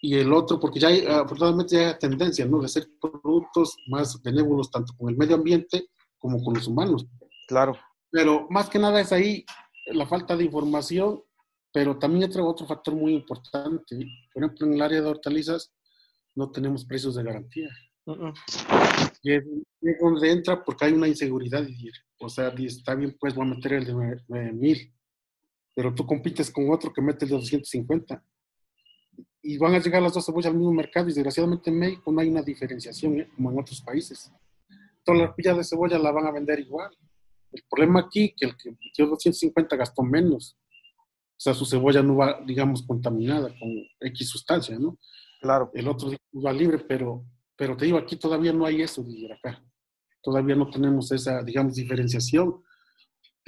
[0.00, 2.60] Y el otro, porque ya hay, afortunadamente ya hay tendencia, ¿no?
[2.60, 7.06] De hacer productos más benévolos tanto con el medio ambiente como con los humanos.
[7.48, 7.76] Claro.
[8.10, 9.44] Pero más que nada es ahí
[9.86, 11.22] la falta de información,
[11.72, 13.96] pero también otro, otro factor muy importante.
[14.32, 15.72] Por ejemplo, en el área de hortalizas
[16.34, 17.68] no tenemos precios de garantía.
[19.22, 19.44] Y es,
[20.00, 21.66] donde entra porque hay una inseguridad.
[22.20, 23.92] O sea, está bien, pues voy a meter el de
[24.28, 24.94] 9000,
[25.74, 28.24] pero tú compites con otro que mete el de 250.
[29.42, 32.20] Y van a llegar las dos cebollas al mismo mercado y desgraciadamente en México no
[32.20, 33.28] hay una diferenciación ¿eh?
[33.34, 34.30] como en otros países
[35.08, 36.90] toda la pilla de cebolla la van a vender igual.
[37.50, 40.58] El problema aquí que el que metió 250 gastó menos.
[40.60, 44.98] O sea, su cebolla no va, digamos, contaminada con X sustancia, ¿no?
[45.40, 45.70] Claro.
[45.72, 46.10] El otro
[46.44, 47.24] va libre, pero,
[47.56, 49.64] pero te digo, aquí todavía no hay eso, de acá.
[50.20, 52.62] Todavía no tenemos esa, digamos, diferenciación,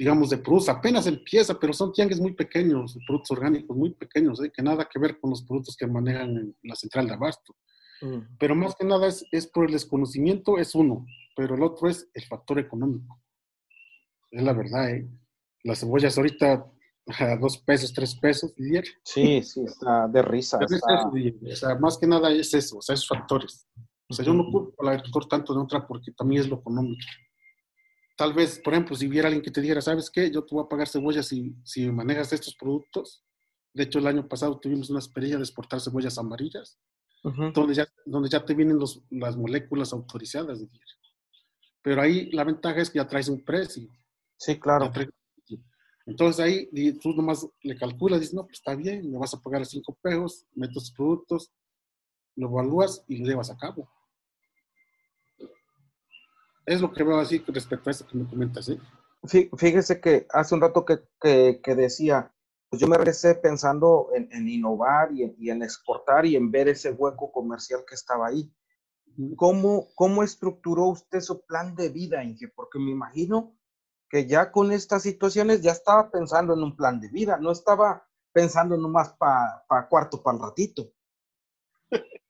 [0.01, 0.69] digamos, de productos.
[0.69, 4.51] Apenas empieza, pero son tiangues muy pequeños, productos orgánicos muy pequeños, ¿eh?
[4.51, 7.55] que nada que ver con los productos que manejan en la central de abasto.
[8.01, 8.37] Mm.
[8.39, 12.09] Pero más que nada es, es por el desconocimiento, es uno pero el otro es
[12.13, 13.19] el factor económico.
[14.29, 15.09] Es la verdad, ¿eh?
[15.63, 16.65] Las cebollas ahorita
[17.07, 18.85] a dos pesos, tres pesos, Didier.
[19.03, 20.59] Sí, sí, está de risa.
[20.59, 23.67] O sea, más que nada es eso, o sea, esos factores.
[24.09, 27.01] O sea, yo no culpo al agricultor tanto de otra porque también es lo económico.
[28.21, 30.29] Tal vez, por ejemplo, si hubiera alguien que te dijera, ¿sabes qué?
[30.29, 33.23] Yo te voy a pagar cebollas si, si manejas estos productos.
[33.73, 36.77] De hecho, el año pasado tuvimos una experiencia de exportar cebollas amarillas,
[37.23, 40.63] donde, ya, donde ya te vienen los, las moléculas autorizadas.
[41.81, 43.89] Pero ahí la ventaja es que ya traes un precio.
[44.37, 44.91] Sí, claro.
[46.05, 46.69] Entonces ahí
[47.01, 50.45] tú nomás le calculas, dices, no, pues está bien, me vas a pagar cinco pesos,
[50.53, 51.49] metes productos,
[52.35, 53.89] lo evalúas y lo llevas a cabo.
[56.65, 58.69] Es lo que veo así respecto a eso que me comentas.
[58.69, 58.79] ¿eh?
[59.23, 62.33] Fíjese que hace un rato que, que, decía,
[62.69, 66.69] pues yo me regresé pensando en, innovar y en, y en, exportar y en ver
[66.69, 68.51] ese hueco comercial que estaba ahí.
[69.35, 72.47] ¿Cómo, ¿Cómo estructuró usted su plan de vida, Inge?
[72.47, 73.55] Porque me imagino
[74.09, 78.07] que ya con estas situaciones ya estaba pensando en un plan de vida, no estaba
[78.33, 80.91] pensando nomás para pa cuarto, para el ratito.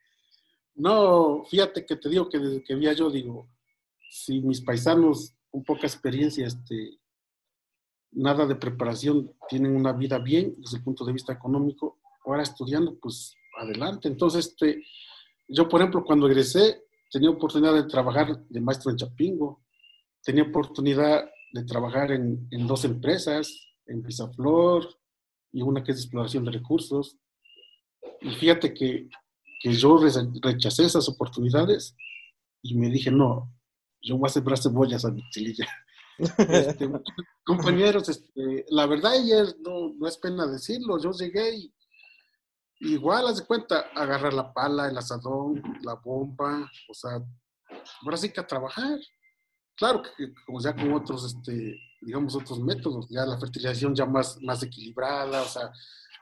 [0.73, 3.47] No, fíjate que te digo que desde que vi yo, digo,
[4.12, 7.00] si mis paisanos con poca experiencia, este,
[8.12, 13.00] nada de preparación, tienen una vida bien desde el punto de vista económico, ahora estudiando,
[13.00, 14.10] pues adelante.
[14.10, 14.84] Entonces, este,
[15.47, 19.63] yo, por ejemplo, cuando egresé, tenía oportunidad de trabajar de maestro en Chapingo,
[20.21, 24.88] tenía oportunidad de trabajar en, dos empresas, en Pisaflor
[25.54, 27.17] y una que es exploración de recursos.
[28.19, 29.08] Y fíjate que,
[29.63, 30.00] yo
[30.41, 31.95] rechacé esas oportunidades
[32.62, 33.54] y me dije, no,
[34.03, 35.67] yo voy a sembrar cebollas a mi chililla.
[36.17, 36.89] Este,
[37.45, 41.73] compañeros, este, la verdad, ayer no, no, es pena decirlo, yo llegué y
[42.81, 47.19] igual, haz de cuenta, agarrar la pala, el asadón, la bomba, o sea,
[48.03, 48.99] ahora sí que a trabajar.
[49.75, 54.37] Claro que como ya con otros, este, digamos, otros métodos, ya la fertilización ya más,
[54.41, 55.71] más equilibrada, o sea,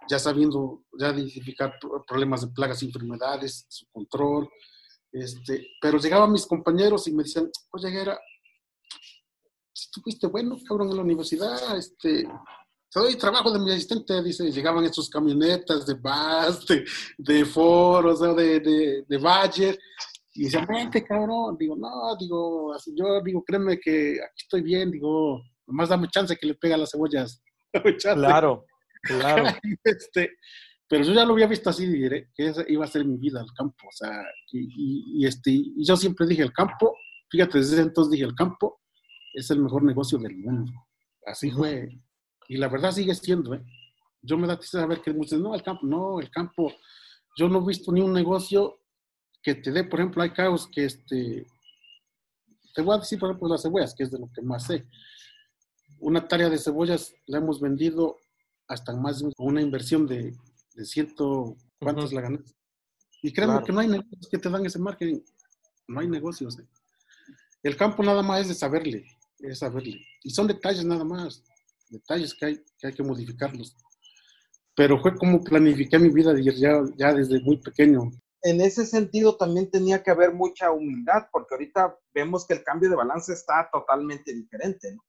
[0.10, 4.50] ya sabiendo, ya identificar problemas de plagas y enfermedades, su control,
[5.12, 8.20] este, pero llegaban mis compañeros y me decían, oye, era,
[9.74, 12.28] si tú fuiste bueno, cabrón, en la universidad, este,
[12.92, 16.86] te doy trabajo de mi asistente, dice, llegaban estos camionetas de Bass, de,
[17.18, 19.78] de Ford, o sea, de, de, de Bayer,
[20.34, 21.58] y decían, vente, cabrón.
[21.58, 26.36] Digo, no, digo, así, yo digo, créeme que aquí estoy bien, digo, nomás dame chance
[26.38, 27.42] que le pega las cebollas.
[28.16, 28.66] claro,
[29.04, 29.44] claro.
[29.84, 30.32] este,
[30.90, 33.42] pero yo ya lo había visto así, diré, que esa iba a ser mi vida,
[33.42, 33.88] el campo.
[33.88, 36.98] O sea, y, este, y yo siempre dije, el campo,
[37.30, 38.82] fíjate, desde entonces dije, el campo
[39.32, 40.74] es el mejor negocio del mundo.
[41.28, 41.90] Así fue.
[42.48, 43.64] Y la verdad sigue siendo, ¿eh?
[44.24, 46.74] Yo me da tristeza saber que muchos no, el campo, no, el campo,
[47.38, 48.80] yo no he visto ni un negocio
[49.44, 51.46] que te dé, por ejemplo, hay caos que este,
[52.74, 54.88] te voy a decir, por ejemplo, las cebollas, que es de lo que más sé.
[56.00, 58.18] Una tarea de cebollas la hemos vendido
[58.68, 60.34] hasta más una inversión de,
[60.80, 62.56] de ciento, ¿cuántos la ganas?
[63.22, 65.20] Y créeme que no hay negocios que te dan ese marketing,
[65.88, 66.58] no hay negocios.
[66.58, 66.66] ¿eh?
[67.64, 69.06] El campo nada más es de saberle,
[69.40, 70.00] es saberle.
[70.24, 71.44] Y son detalles nada más,
[71.90, 73.76] detalles que hay que, hay que modificarlos.
[74.76, 78.10] Pero fue como planifiqué mi vida ya, ya desde muy pequeño
[78.42, 82.90] en ese sentido también tenía que haber mucha humildad, porque ahorita vemos que el cambio
[82.90, 85.04] de balance está totalmente diferente, ¿no?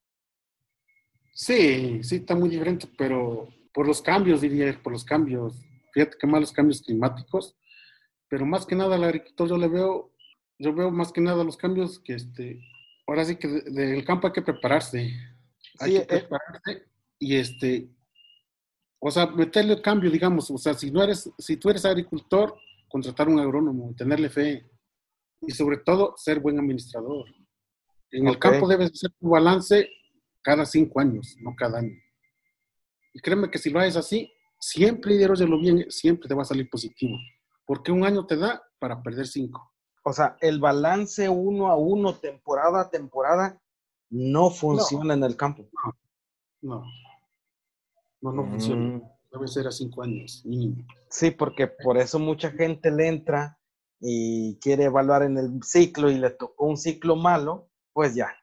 [1.32, 5.54] Sí, sí, está muy diferente, pero por los cambios, diría, por los cambios,
[5.92, 7.56] fíjate que más los cambios climáticos,
[8.28, 10.12] pero más que nada al agricultor yo le veo,
[10.58, 12.60] yo veo más que nada los cambios que este,
[13.06, 15.12] ahora sí que del campo hay que prepararse,
[15.78, 16.86] hay que eh, prepararse
[17.18, 17.90] y este,
[19.00, 22.54] o sea, meterle el cambio, digamos, o sea, si no eres, si tú eres agricultor,
[22.88, 24.68] contratar un agrónomo, tenerle fe
[25.40, 27.26] y sobre todo ser buen administrador.
[28.10, 29.88] En el campo debes hacer tu balance
[30.42, 31.96] cada cinco años, no cada año.
[33.12, 36.46] Y créeme que si lo haces así, siempre, y lo bien, siempre te va a
[36.46, 37.16] salir positivo.
[37.66, 39.72] Porque un año te da para perder cinco.
[40.02, 43.60] O sea, el balance uno a uno, temporada a temporada,
[44.10, 45.68] no funciona en el campo.
[46.62, 46.84] No,
[48.20, 48.98] no, no, funciona.
[48.98, 49.02] Mm.
[49.32, 50.84] Debe ser a cinco años mínimo.
[51.08, 53.58] Sí, porque por eso mucha gente le entra
[54.00, 58.34] y quiere evaluar en el ciclo y le tocó un ciclo malo, pues ya.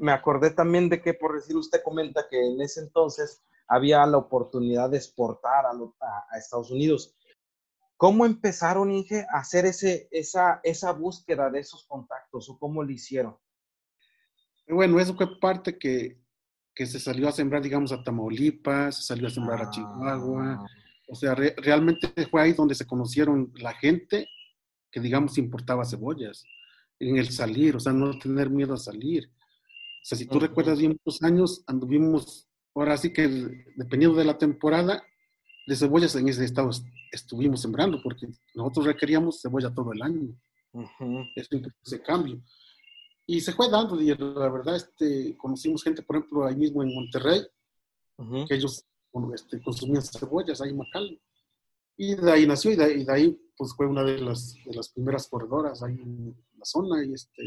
[0.00, 4.18] Me acordé también de que, por decir, usted comenta que en ese entonces había la
[4.18, 7.14] oportunidad de exportar a, a, Estados Unidos.
[7.96, 12.90] ¿Cómo empezaron, Inge, a hacer ese, esa, esa búsqueda de esos contactos o cómo lo
[12.90, 13.36] hicieron?
[14.68, 16.20] Bueno, eso fue parte que
[16.76, 20.58] que se salió a sembrar, digamos, a Tamaulipas, se salió a sembrar a Chihuahua.
[20.60, 20.66] Ah.
[21.08, 24.28] O sea, realmente fue ahí donde se conocieron la gente
[24.92, 26.44] que, digamos, importaba cebollas.
[26.98, 29.26] En el salir, o sea, no tener miedo a salir.
[29.26, 32.45] O sea, si tú recuerdas bien muchos años, anduvimos,
[32.80, 33.26] ahora sí que
[33.76, 35.02] dependiendo de la temporada,
[35.66, 36.70] de cebollas en ese estado
[37.10, 40.34] estuvimos sembrando, porque nosotros requeríamos cebolla todo el año.
[41.34, 42.40] Eso ese cambio.
[43.26, 46.94] Y se fue dando, y la verdad, este, conocimos gente, por ejemplo, ahí mismo en
[46.94, 47.42] Monterrey,
[48.46, 48.84] que ellos
[49.34, 51.20] este, consumían cebollas ahí en Macal.
[51.96, 55.26] Y de ahí nació, y de, ahí pues fue una de las, de las primeras
[55.28, 57.42] corredoras ahí en la zona, y este,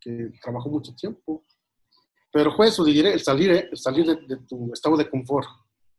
[0.00, 1.44] que trabajó mucho tiempo.
[2.32, 3.68] Pero fue eso, el salir, ¿eh?
[3.70, 5.46] el salir de, tu estado de confort.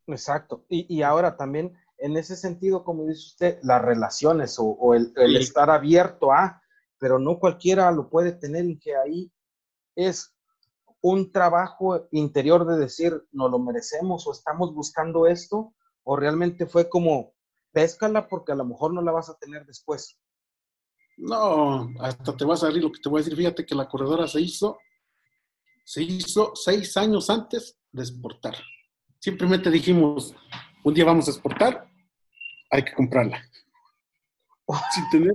[0.08, 0.66] Exacto.
[0.68, 5.38] Y, y, ahora también, en ese sentido, como dice usted, las relaciones o, el, el
[5.38, 6.62] estar abierto a,
[6.98, 9.32] pero no cualquiera lo puede tener y que ahí
[9.96, 10.36] es
[11.02, 16.90] un trabajo interior de decir, no lo merecemos o estamos buscando esto, o realmente fue
[16.90, 17.34] como,
[17.74, 20.18] péscala porque a lo mejor no la vas a tener después.
[21.18, 23.38] No, hasta te vas a reír lo que te voy a decir.
[23.38, 24.78] Fíjate que la corredora se hizo,
[25.84, 28.56] se hizo seis años antes de exportar.
[29.20, 30.36] Simplemente dijimos,
[30.84, 31.90] un día vamos a exportar,
[32.72, 33.44] hay que comprarla.
[34.94, 35.34] Sin tener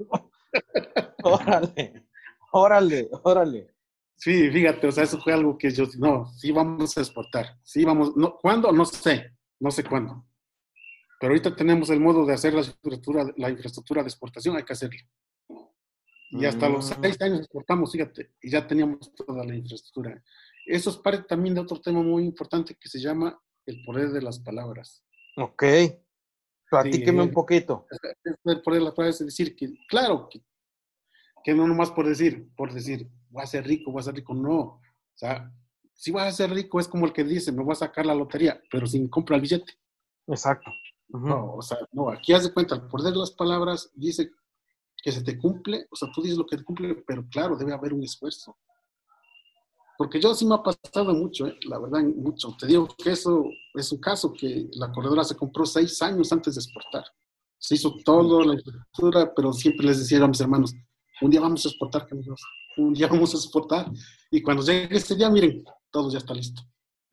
[1.23, 2.07] órale,
[2.53, 3.75] órale, órale.
[4.17, 7.85] Sí, fíjate, o sea, eso fue algo que yo, no, sí vamos a exportar, sí
[7.85, 8.73] vamos, no, ¿cuándo?
[8.73, 10.27] No sé, no sé cuándo.
[11.21, 14.73] Pero ahorita tenemos el modo de hacer la infraestructura, la infraestructura de exportación, hay que
[14.73, 15.01] hacerlo.
[16.31, 17.03] Y hasta los mm.
[17.03, 20.23] seis años exportamos, fíjate, y ya teníamos toda la infraestructura.
[20.67, 24.23] Eso es parte también de otro tema muy importante que se llama el poder de
[24.23, 25.03] las palabras.
[25.37, 25.65] Ok.
[26.71, 27.87] Platíqueme un poquito.
[28.45, 30.43] El poder de las palabras es decir que, claro, que,
[31.43, 34.35] que no nomás por decir, por decir, voy a ser rico, voy a ser rico,
[34.35, 34.59] no.
[34.59, 34.83] O
[35.15, 35.51] sea,
[35.95, 38.15] si vas a ser rico es como el que dice, me voy a sacar la
[38.15, 39.73] lotería, pero sin compra el billete.
[40.27, 40.71] Exacto.
[41.09, 44.31] No, o sea, no, aquí haz de cuenta, el poder de las palabras dice
[45.03, 47.73] que se te cumple, o sea, tú dices lo que te cumple, pero claro, debe
[47.73, 48.57] haber un esfuerzo.
[49.97, 51.59] Porque yo sí me ha pasado mucho, ¿eh?
[51.67, 52.57] la verdad, mucho.
[52.59, 56.55] Te digo que eso es un caso que la corredora se compró seis años antes
[56.55, 57.05] de exportar.
[57.59, 60.73] Se hizo todo, la infraestructura, pero siempre les decía a mis hermanos,
[61.21, 62.41] un día vamos a exportar, amigos,
[62.77, 63.91] un día vamos a exportar.
[64.31, 66.63] Y cuando llegue ese día, miren, todo ya está listo.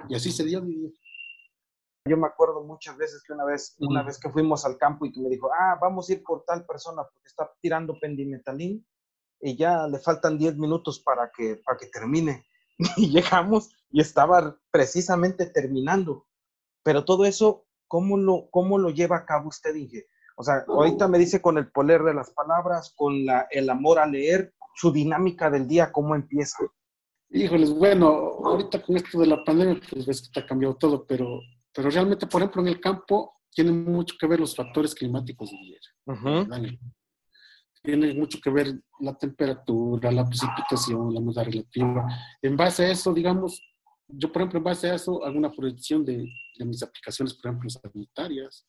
[0.08, 0.93] Y así se dio mi
[2.08, 5.12] Yo me acuerdo muchas veces que una vez, una vez que fuimos al campo y
[5.12, 8.86] tú me dijo, ah, vamos a ir por tal persona porque está tirando pendimetalín
[9.41, 12.46] y ya le faltan 10 minutos para que, para que termine.
[12.98, 16.28] y llegamos y estaba precisamente terminando.
[16.84, 20.08] Pero todo eso, ¿cómo lo, cómo lo lleva a cabo usted, Inge?
[20.36, 24.00] O sea, ahorita me dice con el poder de las palabras, con la, el amor
[24.00, 26.58] a leer, su dinámica del día, ¿cómo empieza?
[27.30, 28.08] Híjoles, bueno,
[28.44, 31.39] ahorita con esto de la pandemia, pues ves que está cambiado todo, pero,
[31.76, 36.56] pero realmente, por ejemplo, en el campo tiene mucho que ver los factores climáticos de
[36.56, 36.80] ayer
[37.86, 42.06] tiene mucho que ver la temperatura, la precipitación, la humedad relativa.
[42.42, 43.62] En base a eso, digamos,
[44.08, 46.26] yo, por ejemplo, en base a eso, hago una proyección de,
[46.58, 48.68] de mis aplicaciones, por ejemplo, sanitarias.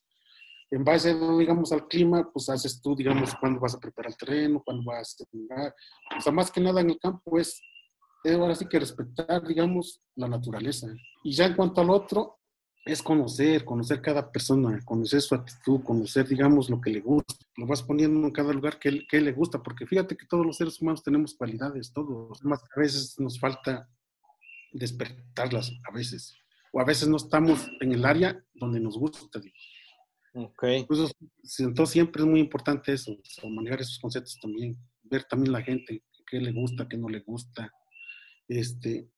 [0.71, 4.62] En base, digamos, al clima, pues haces tú, digamos, cuándo vas a preparar el terreno,
[4.64, 5.75] cuándo vas a sembrar.
[6.16, 7.61] O sea, más que nada en el campo es,
[8.25, 10.88] ahora sí que respetar, digamos, la naturaleza.
[11.23, 12.38] Y ya en cuanto al otro,
[12.87, 17.35] es conocer, conocer cada persona, conocer su actitud, conocer, digamos, lo que le gusta.
[17.57, 20.57] Lo vas poniendo en cada lugar que, que le gusta, porque fíjate que todos los
[20.57, 22.44] seres humanos tenemos cualidades, todos.
[22.44, 23.90] Más a veces nos falta
[24.72, 26.37] despertarlas, a veces.
[26.72, 29.40] O a veces no estamos en el área donde nos gusta.
[30.35, 30.62] Ok.
[30.64, 31.12] entonces
[31.87, 33.16] siempre es muy importante eso,
[33.51, 37.72] manejar esos conceptos también, ver también la gente, qué le gusta, qué no le gusta.
[38.46, 39.09] Este,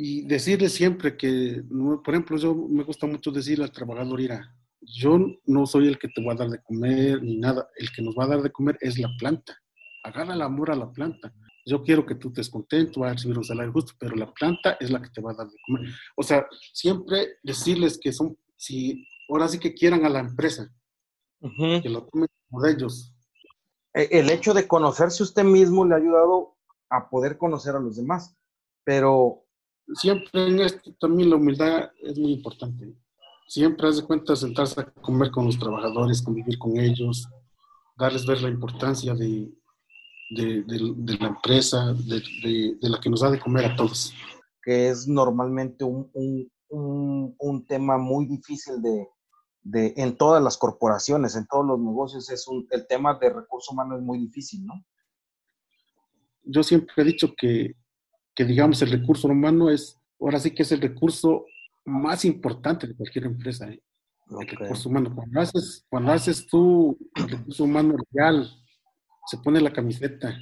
[0.00, 5.18] y decirle siempre que, por ejemplo, yo me gusta mucho decirle al trabajador, mira, yo
[5.44, 8.14] no soy el que te va a dar de comer ni nada, el que nos
[8.16, 9.60] va a dar de comer es la planta.
[10.04, 11.34] Agarra el amor a la planta.
[11.66, 14.76] Yo quiero que tú estés contento, vas a recibir un salario justo, pero la planta
[14.78, 15.90] es la que te va a dar de comer.
[16.16, 20.72] O sea, siempre decirles que son, si ahora sí que quieran a la empresa,
[21.40, 23.12] que lo tomen como de ellos.
[23.92, 26.56] E, el hecho de conocerse usted mismo le ha ayudado
[26.88, 28.36] a poder conocer a los demás,
[28.84, 29.44] pero
[29.94, 32.94] siempre en esto también la humildad es muy importante.
[33.46, 37.28] Siempre hace cuenta sentarse a comer con los trabajadores, convivir con ellos,
[37.96, 39.50] darles ver la importancia de,
[40.30, 44.12] de, la empresa, de, la que nos da de comer a todos.
[44.62, 46.10] Que es normalmente un,
[46.68, 49.08] un, un, tema muy difícil de,
[49.62, 53.72] de, en todas las corporaciones, en todos los negocios, es un, el tema de recursos
[53.72, 54.74] humanos es muy difícil, ¿no?
[56.42, 57.74] Yo siempre he dicho que
[58.38, 61.46] que digamos el recurso humano es, ahora sí que es el recurso
[61.84, 63.68] más importante de cualquier empresa.
[63.68, 63.82] ¿eh?
[64.30, 65.12] El recurso humano.
[65.12, 68.48] Cuando haces, cuando haces tú el recurso humano real,
[69.26, 70.40] se pone la camiseta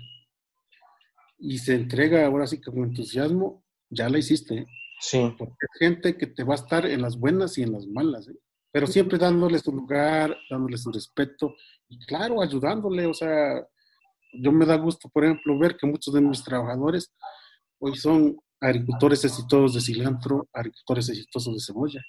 [1.38, 4.58] y se entrega ahora sí que con entusiasmo, ya la hiciste.
[4.58, 4.66] ¿eh?
[5.00, 5.34] Sí.
[5.38, 8.28] Porque hay gente que te va a estar en las buenas y en las malas,
[8.28, 8.36] ¿eh?
[8.70, 11.54] pero siempre dándole su lugar, dándole su respeto
[11.88, 13.66] y claro, ayudándole, o sea,
[14.34, 17.10] yo me da gusto, por ejemplo, ver que muchos de mis trabajadores
[17.78, 22.00] hoy son agricultores exitosos de cilantro, agricultores exitosos de cebolla.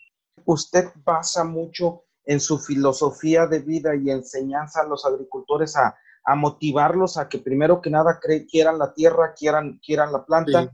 [0.45, 5.95] Usted basa mucho en su filosofía de vida y enseñanza a los agricultores a,
[6.35, 8.19] motivarlos a que primero que nada
[8.51, 10.73] quieran la tierra, quieran, quieran la planta,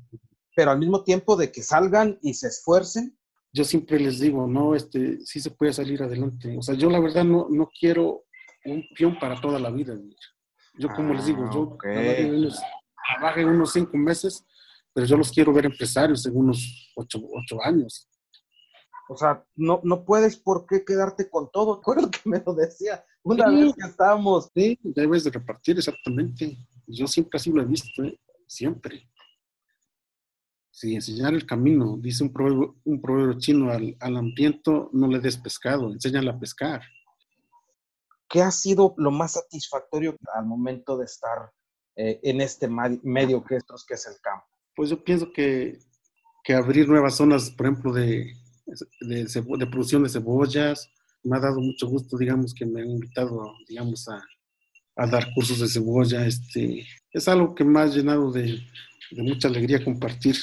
[0.55, 3.15] pero al mismo tiempo de que salgan y se esfuercen.
[3.51, 6.57] Yo siempre les digo, no, este, sí se puede salir adelante.
[6.57, 8.23] O sea, yo la verdad no, no quiero
[8.65, 9.95] un peón para toda la vida.
[10.79, 14.43] Yo como les digo, yo ah, trabajé unos cinco meses,
[14.93, 18.07] pero yo los quiero ver empresarios en unos ocho, ocho años.
[19.09, 21.75] O sea, no, no puedes por qué quedarte con todo.
[21.77, 24.49] Recuerdo que me lo decía una vez que estábamos.
[24.53, 26.57] Sí, debes de repartir exactamente.
[26.87, 28.19] Yo siempre así lo he visto, ¿eh?
[28.47, 29.09] siempre.
[30.69, 35.37] Sí, enseñar el camino, dice un proverbio, un chino, al, al hambriento no le des
[35.37, 36.81] pescado, enséñale a pescar.
[38.27, 41.51] ¿Qué ha sido lo más satisfactorio al momento de estar
[41.95, 44.47] eh, en este medio que, estos, que es el campo?
[44.75, 45.79] Pues yo pienso que,
[46.43, 48.33] que abrir nuevas zonas, por ejemplo, de,
[49.01, 50.89] de, producción de cebollas,
[51.23, 54.23] me ha dado mucho gusto, digamos, que me han invitado, digamos, a,
[54.95, 56.25] a dar cursos de cebolla.
[56.25, 58.59] Este, es algo que me ha llenado de,
[59.11, 60.35] de mucha alegría compartir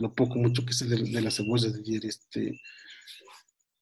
[0.00, 2.04] lo poco, mucho que sé de, de la cebolla de ayer.
[2.04, 2.60] Este,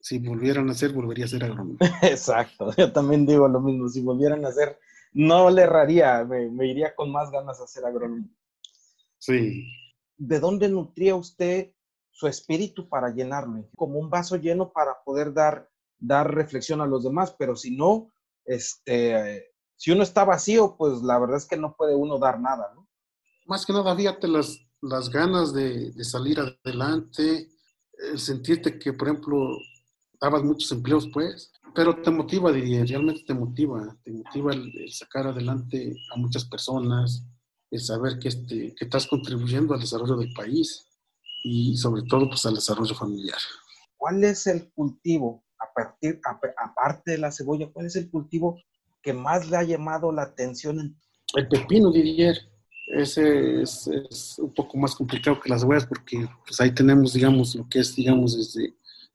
[0.04, 1.78] si volvieran a hacer, volvería a ser agrónomo.
[2.02, 4.78] Exacto, yo también digo lo mismo, si volvieran a hacer,
[5.14, 8.28] no le erraría, me, iría con más ganas a ser agrónomo.
[9.24, 9.64] Sí.
[10.16, 11.72] ¿De dónde nutría usted
[12.10, 13.68] su espíritu para llenarlo?
[13.74, 18.12] Como un vaso lleno para poder dar, dar reflexión a los demás, pero si no,
[18.44, 22.72] este, si uno está vacío, pues la verdad es que no puede uno dar nada,
[22.74, 22.86] ¿no?
[23.46, 27.48] Más que nada, fíjate las, las ganas de, de salir adelante,
[28.10, 29.58] el sentirte que, por ejemplo,
[30.20, 35.26] dabas muchos empleos, pues, pero te motiva, diría, realmente te motiva, te motiva el, sacar
[35.26, 37.26] adelante a muchas personas,
[37.70, 40.86] el saber que, este, que estás contribuyendo al desarrollo del país
[41.42, 43.38] y sobre todo pues al desarrollo familiar.
[43.96, 46.20] ¿Cuál es el cultivo, a partir,
[46.56, 48.60] aparte de la cebolla, cuál es el cultivo
[49.02, 50.96] que más le ha llamado la atención?
[51.34, 52.32] El pepino, diría.
[52.88, 57.54] Ese es, es, un poco más complicado que las cebollas porque pues ahí tenemos, digamos,
[57.54, 58.74] lo que es, digamos, desde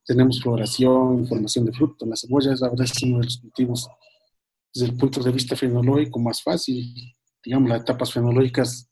[0.10, 2.04] tenemos floración, formación de fruto.
[2.08, 3.88] La cebolla es la verdad es uno de los cultivos
[4.74, 7.16] desde el punto de vista fenológico más fácil.
[7.44, 8.90] Digamos, las etapas fenológicas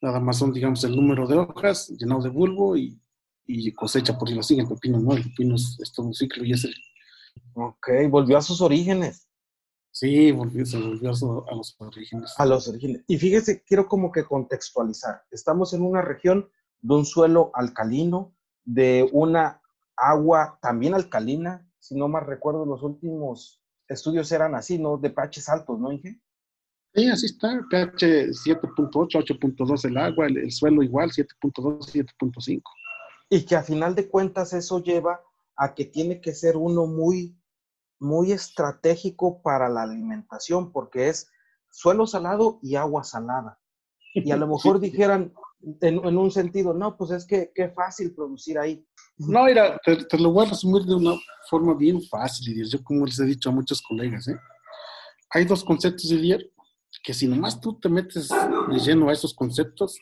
[0.00, 3.00] nada más son, digamos, el número de hojas, llenado de bulbo y,
[3.46, 4.66] y cosecha, por si lo siguen.
[4.66, 6.74] El pepino no, el pepino es, todo un ciclo y es el...
[7.54, 9.28] Ok, volvió a sus orígenes.
[9.90, 12.34] Sí, volvió, se volvió a, a los orígenes.
[12.36, 13.04] A los orígenes.
[13.06, 15.22] Y fíjese, quiero como que contextualizar.
[15.30, 16.48] Estamos en una región
[16.80, 19.62] de un suelo alcalino, de una
[19.96, 24.96] agua también alcalina, si no más recuerdo, los últimos estudios eran así, ¿no?
[24.96, 26.20] De pHs altos, ¿no, Inge?
[26.94, 32.62] Sí, así está, pH 7.8, 8.2 el agua, el, suelo igual, 7.2, 7.5.
[33.30, 35.20] Y que a final de cuentas eso lleva
[35.56, 37.36] a que tiene que ser uno muy,
[37.98, 41.28] muy estratégico para la alimentación, porque es
[41.68, 43.58] suelo salado y agua salada.
[44.14, 45.32] Y a lo mejor dijeran
[45.80, 48.86] en, en, un sentido, no, pues es que qué fácil producir ahí.
[49.16, 51.14] No, mira, te, lo voy a resumir de una
[51.50, 54.36] forma bien fácil, yo como les he dicho a muchos colegas, ¿eh?
[55.30, 56.52] hay dos conceptos, Didier,
[57.04, 60.00] que si nomás tú te metes de lleno a esos conceptos,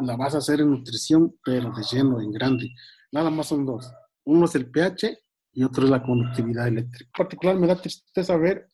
[0.00, 2.70] la vas a hacer en nutrición, pero de lleno, en grande.
[3.12, 3.92] Nada más son dos.
[4.24, 5.18] Uno es el pH
[5.52, 7.10] y otro es la conductividad eléctrica.
[7.14, 8.66] En particular, me da tristeza ver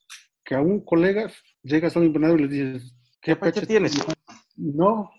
[0.44, 1.28] que a un colega
[1.62, 3.92] llegas a un invernadero y le dices, ¿qué, pH tienes?
[4.54, 5.10] No,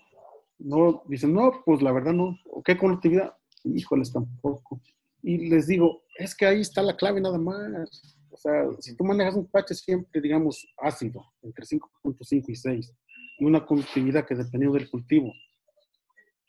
[0.58, 2.38] no, dicen, no, pues la verdad no.
[2.64, 3.34] ¿Qué conductividad?
[3.64, 4.80] híjoles, tampoco.
[5.22, 8.15] Y les digo, es que ahí está la clave nada más.
[8.36, 12.94] O sea, si tú manejas un pH siempre, digamos, ácido, entre 5.5 y 6,
[13.38, 15.32] y una conductividad que dependiendo del cultivo,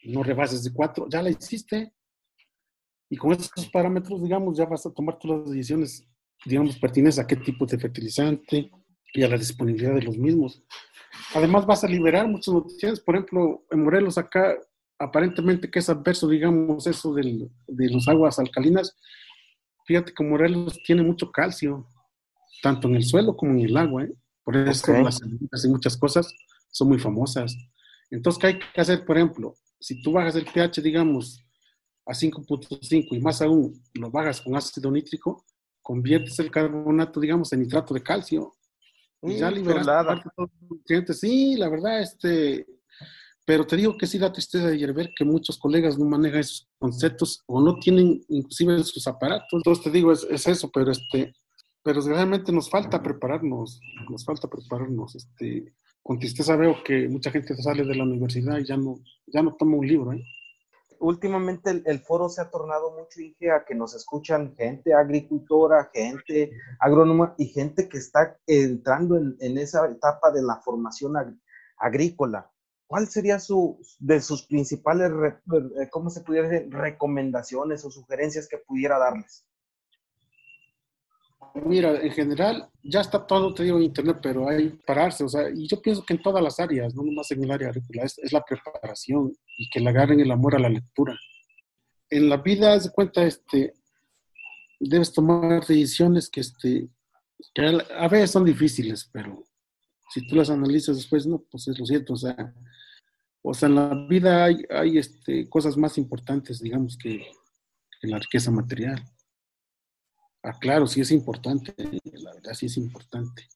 [0.03, 1.93] no rebases de 4, ya la hiciste.
[3.09, 6.05] Y con esos parámetros, digamos, ya vas a tomar todas las decisiones,
[6.45, 8.69] digamos, pertinentes a qué tipo de fertilizante
[9.13, 10.61] y a la disponibilidad de los mismos.
[11.33, 12.99] Además, vas a liberar muchas noticias.
[12.99, 14.57] Por ejemplo, en Morelos acá
[14.99, 18.97] aparentemente que es adverso, digamos, eso del, de las aguas alcalinas,
[19.87, 21.87] fíjate que Morelos tiene mucho calcio,
[22.61, 24.13] tanto en el suelo como en el agua, ¿eh?
[24.43, 26.33] por eso las semillas y muchas cosas
[26.69, 27.55] son muy famosas.
[28.11, 29.05] Entonces, ¿qué hay que hacer?
[29.05, 31.43] Por ejemplo, si tú bajas el pH, digamos,
[32.05, 35.43] a 5.5 y más aún lo bajas con ácido nítrico,
[35.81, 38.53] conviertes el carbonato, digamos, en nitrato de calcio.
[39.21, 41.19] Y ya liberas todos los nutrientes.
[41.19, 42.65] Sí, la verdad, este,
[43.47, 46.69] pero te digo que sí da tristeza de ver que muchos colegas no manejan esos
[46.77, 49.47] conceptos o no tienen inclusive sus aparatos.
[49.53, 51.33] Entonces te digo, es, eso, pero este,
[51.81, 53.79] pero realmente nos falta prepararnos,
[54.09, 55.15] nos falta prepararnos.
[55.15, 55.73] Este,
[56.03, 59.55] con tristeza veo que mucha gente sale de la universidad y ya no, ya no
[59.55, 60.11] toma un libro.
[60.11, 60.21] ¿eh?
[60.99, 66.51] Últimamente el, foro se ha tornado mucho, Inge, a que nos escuchan gente agricultora, gente
[66.81, 71.13] agrónoma y gente que está entrando en, en esa etapa de la formación
[71.77, 72.51] agrícola.
[72.87, 78.97] ¿Cuál sería su, de sus principales, eh, cómo se pudiera recomendaciones o sugerencias que pudiera
[78.97, 79.45] darles?
[81.53, 85.29] Mira, en general ya está todo, te digo, en internet, pero hay que pararse, o
[85.29, 88.03] sea, y yo pienso que en todas las áreas, no nomás en el área agrícola,
[88.03, 91.17] es, la preparación y que le agarren el amor a la lectura.
[92.09, 93.73] En la vida, haz de cuenta, este,
[94.79, 96.89] debes tomar decisiones que, este,
[97.53, 99.43] que a veces son difíciles, pero
[100.09, 102.53] si tú las analizas después, no, pues es lo cierto, o sea,
[103.49, 107.25] o sea, en la vida hay, hay este, cosas más importantes, digamos, que,
[108.01, 109.01] que la riqueza material.
[110.43, 111.73] Ah, claro, sí es importante,
[112.13, 113.47] la verdad sí es importante.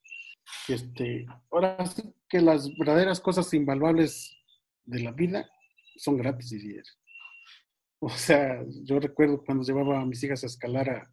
[0.68, 4.34] Este, ahora sí que las verdaderas cosas invaluables
[4.86, 5.50] de la vida
[5.98, 6.84] son gratis, diría.
[8.00, 11.10] O sea, yo recuerdo cuando llevaba a mis hijas a escalar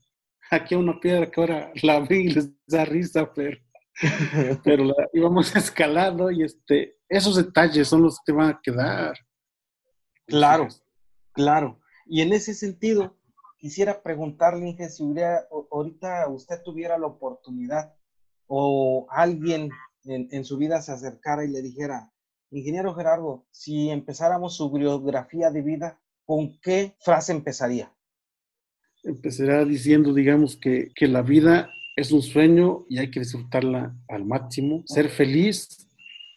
[0.50, 3.58] aquí a una piedra que ahora la vi y les da risa, pero,
[4.64, 9.16] pero la, íbamos escalando y este, esos detalles son los que te van a quedar.
[10.26, 10.68] Claro,
[11.32, 11.80] claro.
[12.06, 13.16] Y en ese sentido,
[13.58, 17.94] quisiera preguntarle, Inge, si hubiera, ahorita usted tuviera la oportunidad
[18.46, 19.70] o alguien
[20.04, 22.10] en, su vida se acercara y le dijera,
[22.50, 27.92] ingeniero Gerardo, si empezáramos su biografía de vida, ¿con qué frase empezaría?
[29.02, 31.68] Empezará diciendo, digamos, que, que la vida
[31.98, 35.88] es un sueño y hay que disfrutarla al máximo, ser feliz,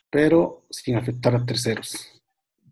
[0.09, 2.20] pero sin afectar a terceros.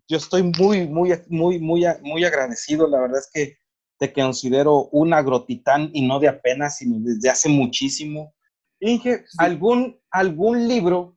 [0.08, 2.88] Yo estoy muy, muy, muy, muy, muy agradecido.
[2.88, 3.58] La verdad es que
[3.96, 8.34] te considero un agrotitán y no de apenas, sino desde hace muchísimo.
[8.80, 11.16] Inge, ¿algún, algún libro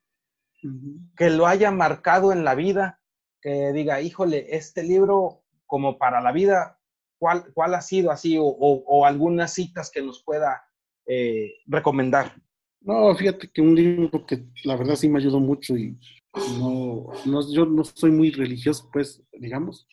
[1.17, 3.01] que lo haya marcado en la vida,
[3.41, 6.79] que diga, híjole, este libro como para la vida,
[7.17, 8.37] ¿cuál, cuál ha sido así?
[8.39, 10.61] O, algunas citas que nos pueda
[11.05, 12.35] eh, recomendar.
[12.81, 15.97] No, fíjate que un libro que la verdad sí me ayudó mucho y
[16.59, 19.87] no, no, yo no soy muy religioso, pues, digamos,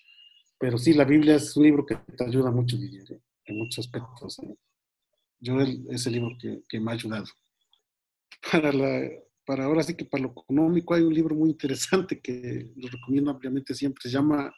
[0.61, 3.21] pero sí, la Biblia es un libro que te ayuda mucho, Didier, ¿eh?
[3.47, 4.39] en muchos aspectos.
[4.41, 4.55] ¿eh?
[5.39, 7.25] Yo es el libro que, me ha ayudado.
[8.53, 9.09] Para, la,
[9.47, 13.31] para ahora sí que para lo económico hay un libro muy interesante que lo recomiendo
[13.31, 14.03] ampliamente siempre.
[14.03, 14.53] Se llama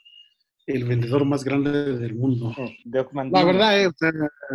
[0.66, 2.54] El vendedor más grande del mundo.
[2.84, 3.90] La verdad, eh,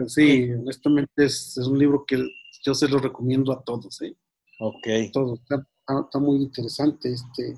[0.07, 2.25] sí, honestamente es, es, un libro que
[2.63, 4.01] yo se lo recomiendo a todos.
[4.01, 4.15] ¿eh?
[4.59, 4.87] Ok.
[5.11, 5.67] Todo, está,
[6.05, 7.11] está, muy interesante.
[7.11, 7.55] Este,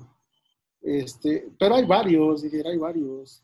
[0.82, 3.42] este, pero hay varios, hay varios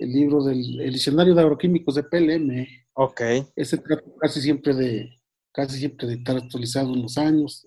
[0.00, 2.66] el libro del el diccionario de agroquímicos de PLM.
[2.94, 3.20] Ok.
[3.54, 5.10] Ese trata casi siempre de,
[5.52, 7.66] casi siempre de estar actualizado en los años.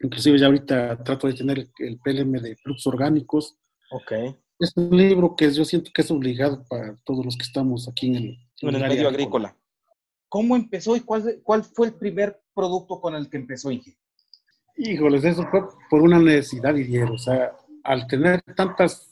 [0.00, 3.56] Inclusive ya ahorita trato de tener el, PLM de flujos orgánicos.
[3.90, 4.12] Ok.
[4.58, 8.08] Es un libro que yo siento que es obligado para todos los que estamos aquí
[8.08, 9.54] en el, en el medio agrícola.
[10.28, 13.96] ¿Cómo empezó y cuál, cuál fue el primer producto con el que empezó Inge?
[14.76, 17.10] Híjoles, eso fue por una necesidad, Didier.
[17.10, 17.52] O sea,
[17.84, 19.10] al tener tantas,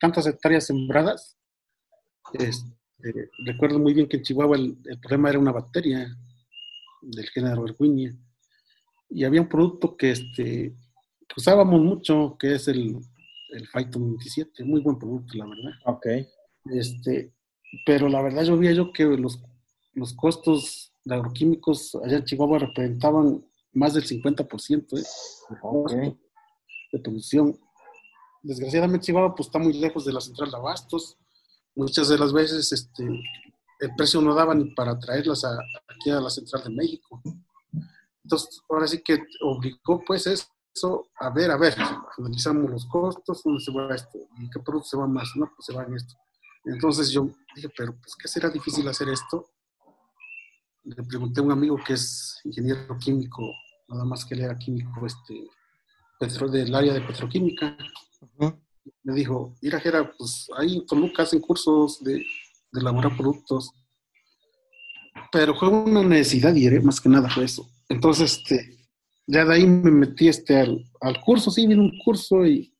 [0.00, 1.36] tantas hectáreas sembradas,
[2.32, 6.16] este, recuerdo muy bien que en Chihuahua el, problema era una bacteria
[7.02, 8.14] del género Erwinia.
[9.08, 10.74] Y había un producto que, este,
[11.36, 12.98] usábamos mucho, que es el,
[13.50, 14.64] el Phyton 27.
[14.64, 15.72] Muy buen producto, la verdad.
[15.86, 16.06] Ok.
[16.72, 17.32] Este,
[17.84, 19.42] pero la verdad yo veía yo que los,
[19.94, 24.98] los costos de agroquímicos allá en Chihuahua representaban más del 50%
[25.92, 26.16] ¿eh?
[26.92, 27.58] de producción.
[28.42, 31.18] Desgraciadamente Chihuahua pues, está muy lejos de la central de abastos
[31.76, 33.04] muchas de las veces este,
[33.80, 37.22] el precio no daba ni para traerlas aquí a la Central de México.
[38.24, 40.46] Entonces, ahora sí que obligó pues eso
[41.18, 41.74] a ver, a ver,
[42.18, 44.18] analizamos los costos, ¿dónde se va esto?
[44.38, 45.30] ¿Y qué producto se va más?
[45.36, 46.14] No, pues se va en esto.
[46.64, 49.50] Entonces yo dije, pero pues ¿qué será difícil hacer esto?
[50.84, 53.42] Le pregunté a un amigo que es ingeniero químico,
[53.88, 55.48] nada más que él era químico este,
[56.50, 57.76] del área de petroquímica
[59.02, 63.70] me dijo, mira Jera, pues ahí en Toluca hacen cursos de, de elaborar productos.
[65.32, 67.68] Pero fue una necesidad, y más que nada fue eso.
[67.88, 68.75] Entonces, este,
[69.26, 72.74] ya de ahí me metí este, al, al curso, sí, vino un curso y,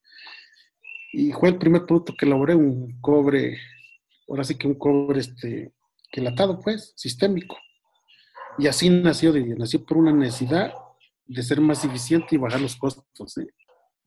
[1.12, 3.58] y fue el primer producto que elaboré, un cobre,
[4.28, 5.72] ahora sí que un cobre este,
[6.10, 7.56] quelatado, pues, sistémico.
[8.58, 10.72] Y así nació, nació por una necesidad
[11.26, 13.38] de ser más eficiente y bajar los costos.
[13.38, 13.48] ¿eh?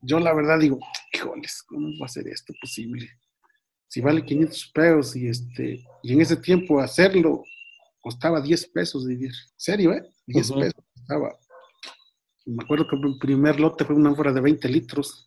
[0.02, 0.78] yo la verdad digo,
[1.12, 3.08] híjoles, ¿cómo va a ser esto posible?
[3.88, 7.42] Si vale 500 pesos y, este, y en ese tiempo hacerlo
[8.00, 9.32] costaba 10 pesos vivir.
[9.56, 10.10] ¿Serio, eh?
[10.26, 11.36] 10 pesos estaba.
[12.46, 15.26] Me acuerdo que el primer lote fue una ánfora de 20 litros.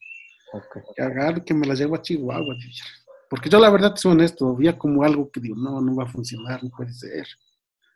[0.51, 0.81] Okay.
[0.95, 2.55] Que agarro que me la llevo a Chihuahua.
[3.29, 6.11] Porque yo la verdad soy honesto, había como algo que digo, no, no va a
[6.11, 7.27] funcionar, no puede ser.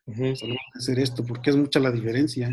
[0.06, 2.50] Solo puede ser esto, porque es mucha la diferencia.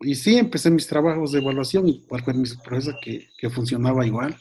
[0.00, 4.06] Y sí, empecé mis trabajos de evaluación y cuál fue mi sorpresa que, que funcionaba
[4.06, 4.36] igual.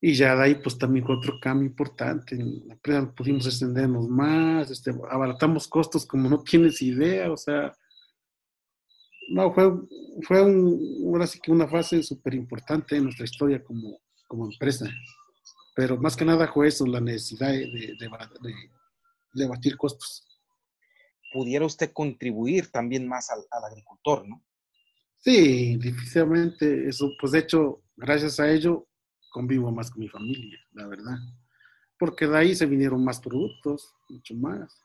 [0.00, 2.36] Y ya de ahí, pues también fue otro cambio importante.
[2.36, 7.72] En la empresa pudimos extendernos más, este, abaratamos costos como no tienes idea, o sea,
[9.28, 9.70] no, fue,
[10.22, 14.86] fue un, ahora sí que una fase súper importante en nuestra historia como, como empresa.
[15.74, 17.96] Pero más que nada fue eso, la necesidad de, de,
[19.34, 20.26] de, batir costos.
[21.32, 24.42] Pudiera usted contribuir también más al, al agricultor, ¿no?
[25.18, 28.88] Sí, difícilmente eso, pues de hecho, gracias a ello,
[29.30, 31.16] convivo más con mi familia, la verdad.
[31.98, 34.84] Porque de ahí se vinieron más productos, mucho más.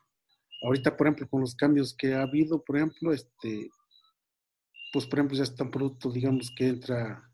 [0.64, 3.70] Ahorita, por ejemplo, con los cambios que ha habido, por ejemplo, este,
[4.94, 7.28] pues por ejemplo ya está un producto, digamos, que entra,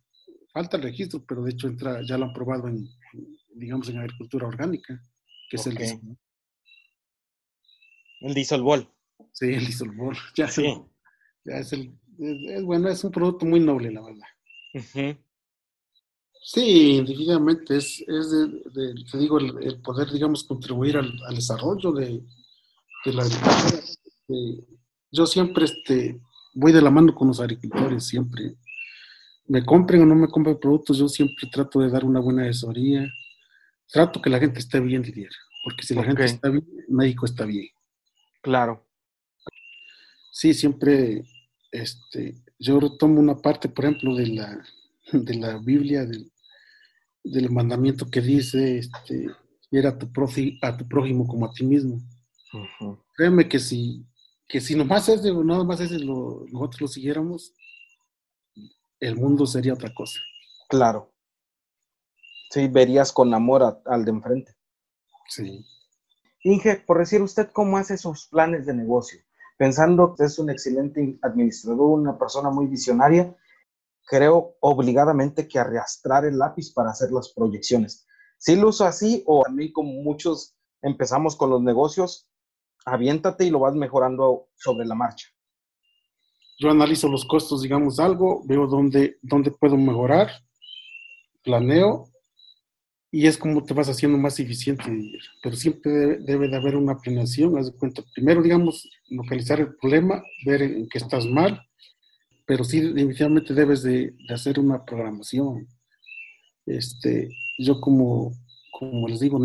[0.53, 2.89] falta el registro, pero de hecho entra, ya lo han probado en,
[3.53, 5.03] digamos, en agricultura orgánica,
[5.49, 6.17] que es el disolvol.
[8.21, 8.89] El disolvol.
[9.33, 10.17] Sí, el disolvol.
[10.37, 10.63] Ya, sí.
[11.43, 15.19] ya es el, es, bueno, es un producto muy noble, la verdad.
[16.41, 22.23] Sí, definitivamente es, es de, te digo, el, poder, digamos, contribuir al, desarrollo de,
[23.03, 23.83] la agricultura.
[25.11, 26.21] yo siempre este,
[26.59, 28.55] voy de la mano con los agricultores, siempre.
[29.47, 33.07] Me compren o no me compren productos, yo siempre trato de dar una buena asesoría.
[33.87, 35.31] Trato que la gente esté bien, Didier,
[35.63, 37.67] porque si la gente está bien, México está bien.
[38.41, 38.85] Claro.
[40.31, 41.23] Sí, siempre
[41.71, 44.63] este, yo retomo una parte, por ejemplo, de la,
[45.11, 46.31] de la Biblia, del,
[47.23, 49.27] del mandamiento que dice, este,
[49.71, 50.09] era a tu,
[50.61, 52.01] a tu prójimo como a ti mismo.
[53.15, 54.05] Créeme que si,
[54.49, 57.53] que si nomás es de, nada más es lo, nosotros lo siguiéramos,
[58.99, 60.19] el mundo sería otra cosa.
[60.67, 61.13] Claro.
[62.49, 64.55] Sí, verías con amor al de enfrente.
[65.27, 65.63] Sí.
[66.43, 69.19] Inge, por decir usted, ¿cómo hace sus planes de negocio?
[69.55, 73.35] Pensando que es un excelente administrador, una persona muy visionaria,
[74.05, 78.07] creo obligadamente que arrastrar el lápiz para hacer las proyecciones.
[78.39, 82.29] Si lo uso así o a mí como muchos empezamos con los negocios,
[82.85, 85.27] aviéntate y lo vas mejorando sobre la marcha.
[86.57, 90.29] Yo analizo los costos, digamos algo, veo dónde, dónde puedo mejorar,
[91.43, 92.05] planeo
[93.11, 94.83] y es como te vas haciendo más eficiente.
[95.41, 98.03] Pero siempre debe, de haber una planeación, haz de cuenta.
[98.13, 101.65] Primero, digamos, localizar el problema, ver en qué estás mal
[102.49, 105.67] pero sí definitivamente debes de, hacer una programación.
[106.65, 108.31] Este, yo como,
[108.71, 109.39] como les digo,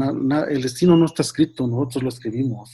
[0.48, 2.70] el destino no está escrito, nosotros lo escribimos.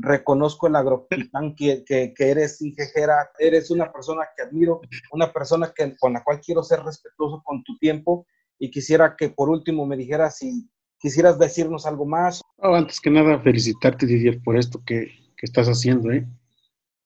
[0.00, 4.80] Reconozco el agropitán que, que, que, eres ingejera, eres una persona que admiro,
[5.12, 8.26] una persona que, con la cual quiero ser respetuoso con tu tiempo
[8.58, 12.40] y quisiera que por último me dijeras si quisieras decirnos algo más.
[12.58, 16.10] antes que nada, felicitarte, Didier, por esto que, que estás haciendo.
[16.12, 16.26] ¿eh?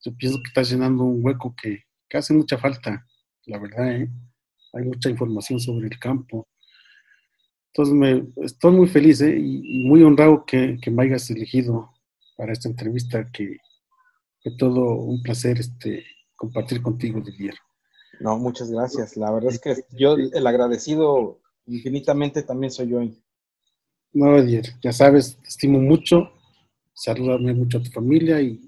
[0.01, 3.05] Yo pienso que estás llenando un hueco que, que hace mucha falta,
[3.45, 4.09] la verdad, ¿eh?
[4.73, 6.47] hay mucha información sobre el campo.
[7.73, 9.37] Entonces, me, estoy muy feliz ¿eh?
[9.37, 11.91] y, muy honrado que, me hayas elegido
[12.35, 13.57] para esta entrevista, que
[14.41, 16.05] fue todo un placer este,
[16.35, 17.55] compartir contigo, Didier.
[18.19, 19.17] No, muchas gracias.
[19.17, 23.01] La verdad es que yo, el agradecido infinitamente también soy yo.
[24.13, 26.31] No, Didier, ya sabes, te estimo mucho.
[26.93, 28.61] Saludame mucho a tu familia y,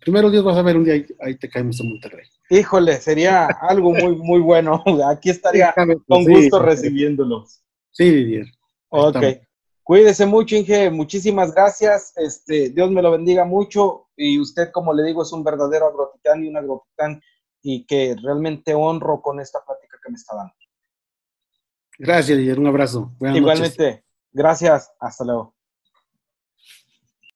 [0.00, 2.26] primero Dios vas a ver un día ahí, ahí te caemos en Monterrey.
[2.50, 4.82] Híjole, sería algo muy, muy bueno.
[5.08, 5.72] Aquí estaría
[6.06, 7.62] con gusto recibiéndolos.
[7.92, 8.46] Sí, Didier.
[8.88, 9.16] Ok.
[9.88, 10.90] Cuídese mucho, Inge.
[10.90, 12.12] Muchísimas gracias.
[12.16, 14.10] Este, Dios me lo bendiga mucho.
[14.16, 17.22] Y usted, como le digo, es un verdadero agrotitán y un agrotitán
[17.62, 20.52] y que realmente honro con esta plática que me está dando.
[21.98, 22.58] Gracias, Didier.
[22.60, 23.14] Un abrazo.
[23.18, 24.04] Igualmente.
[24.30, 24.92] Gracias.
[25.00, 25.54] Hasta luego.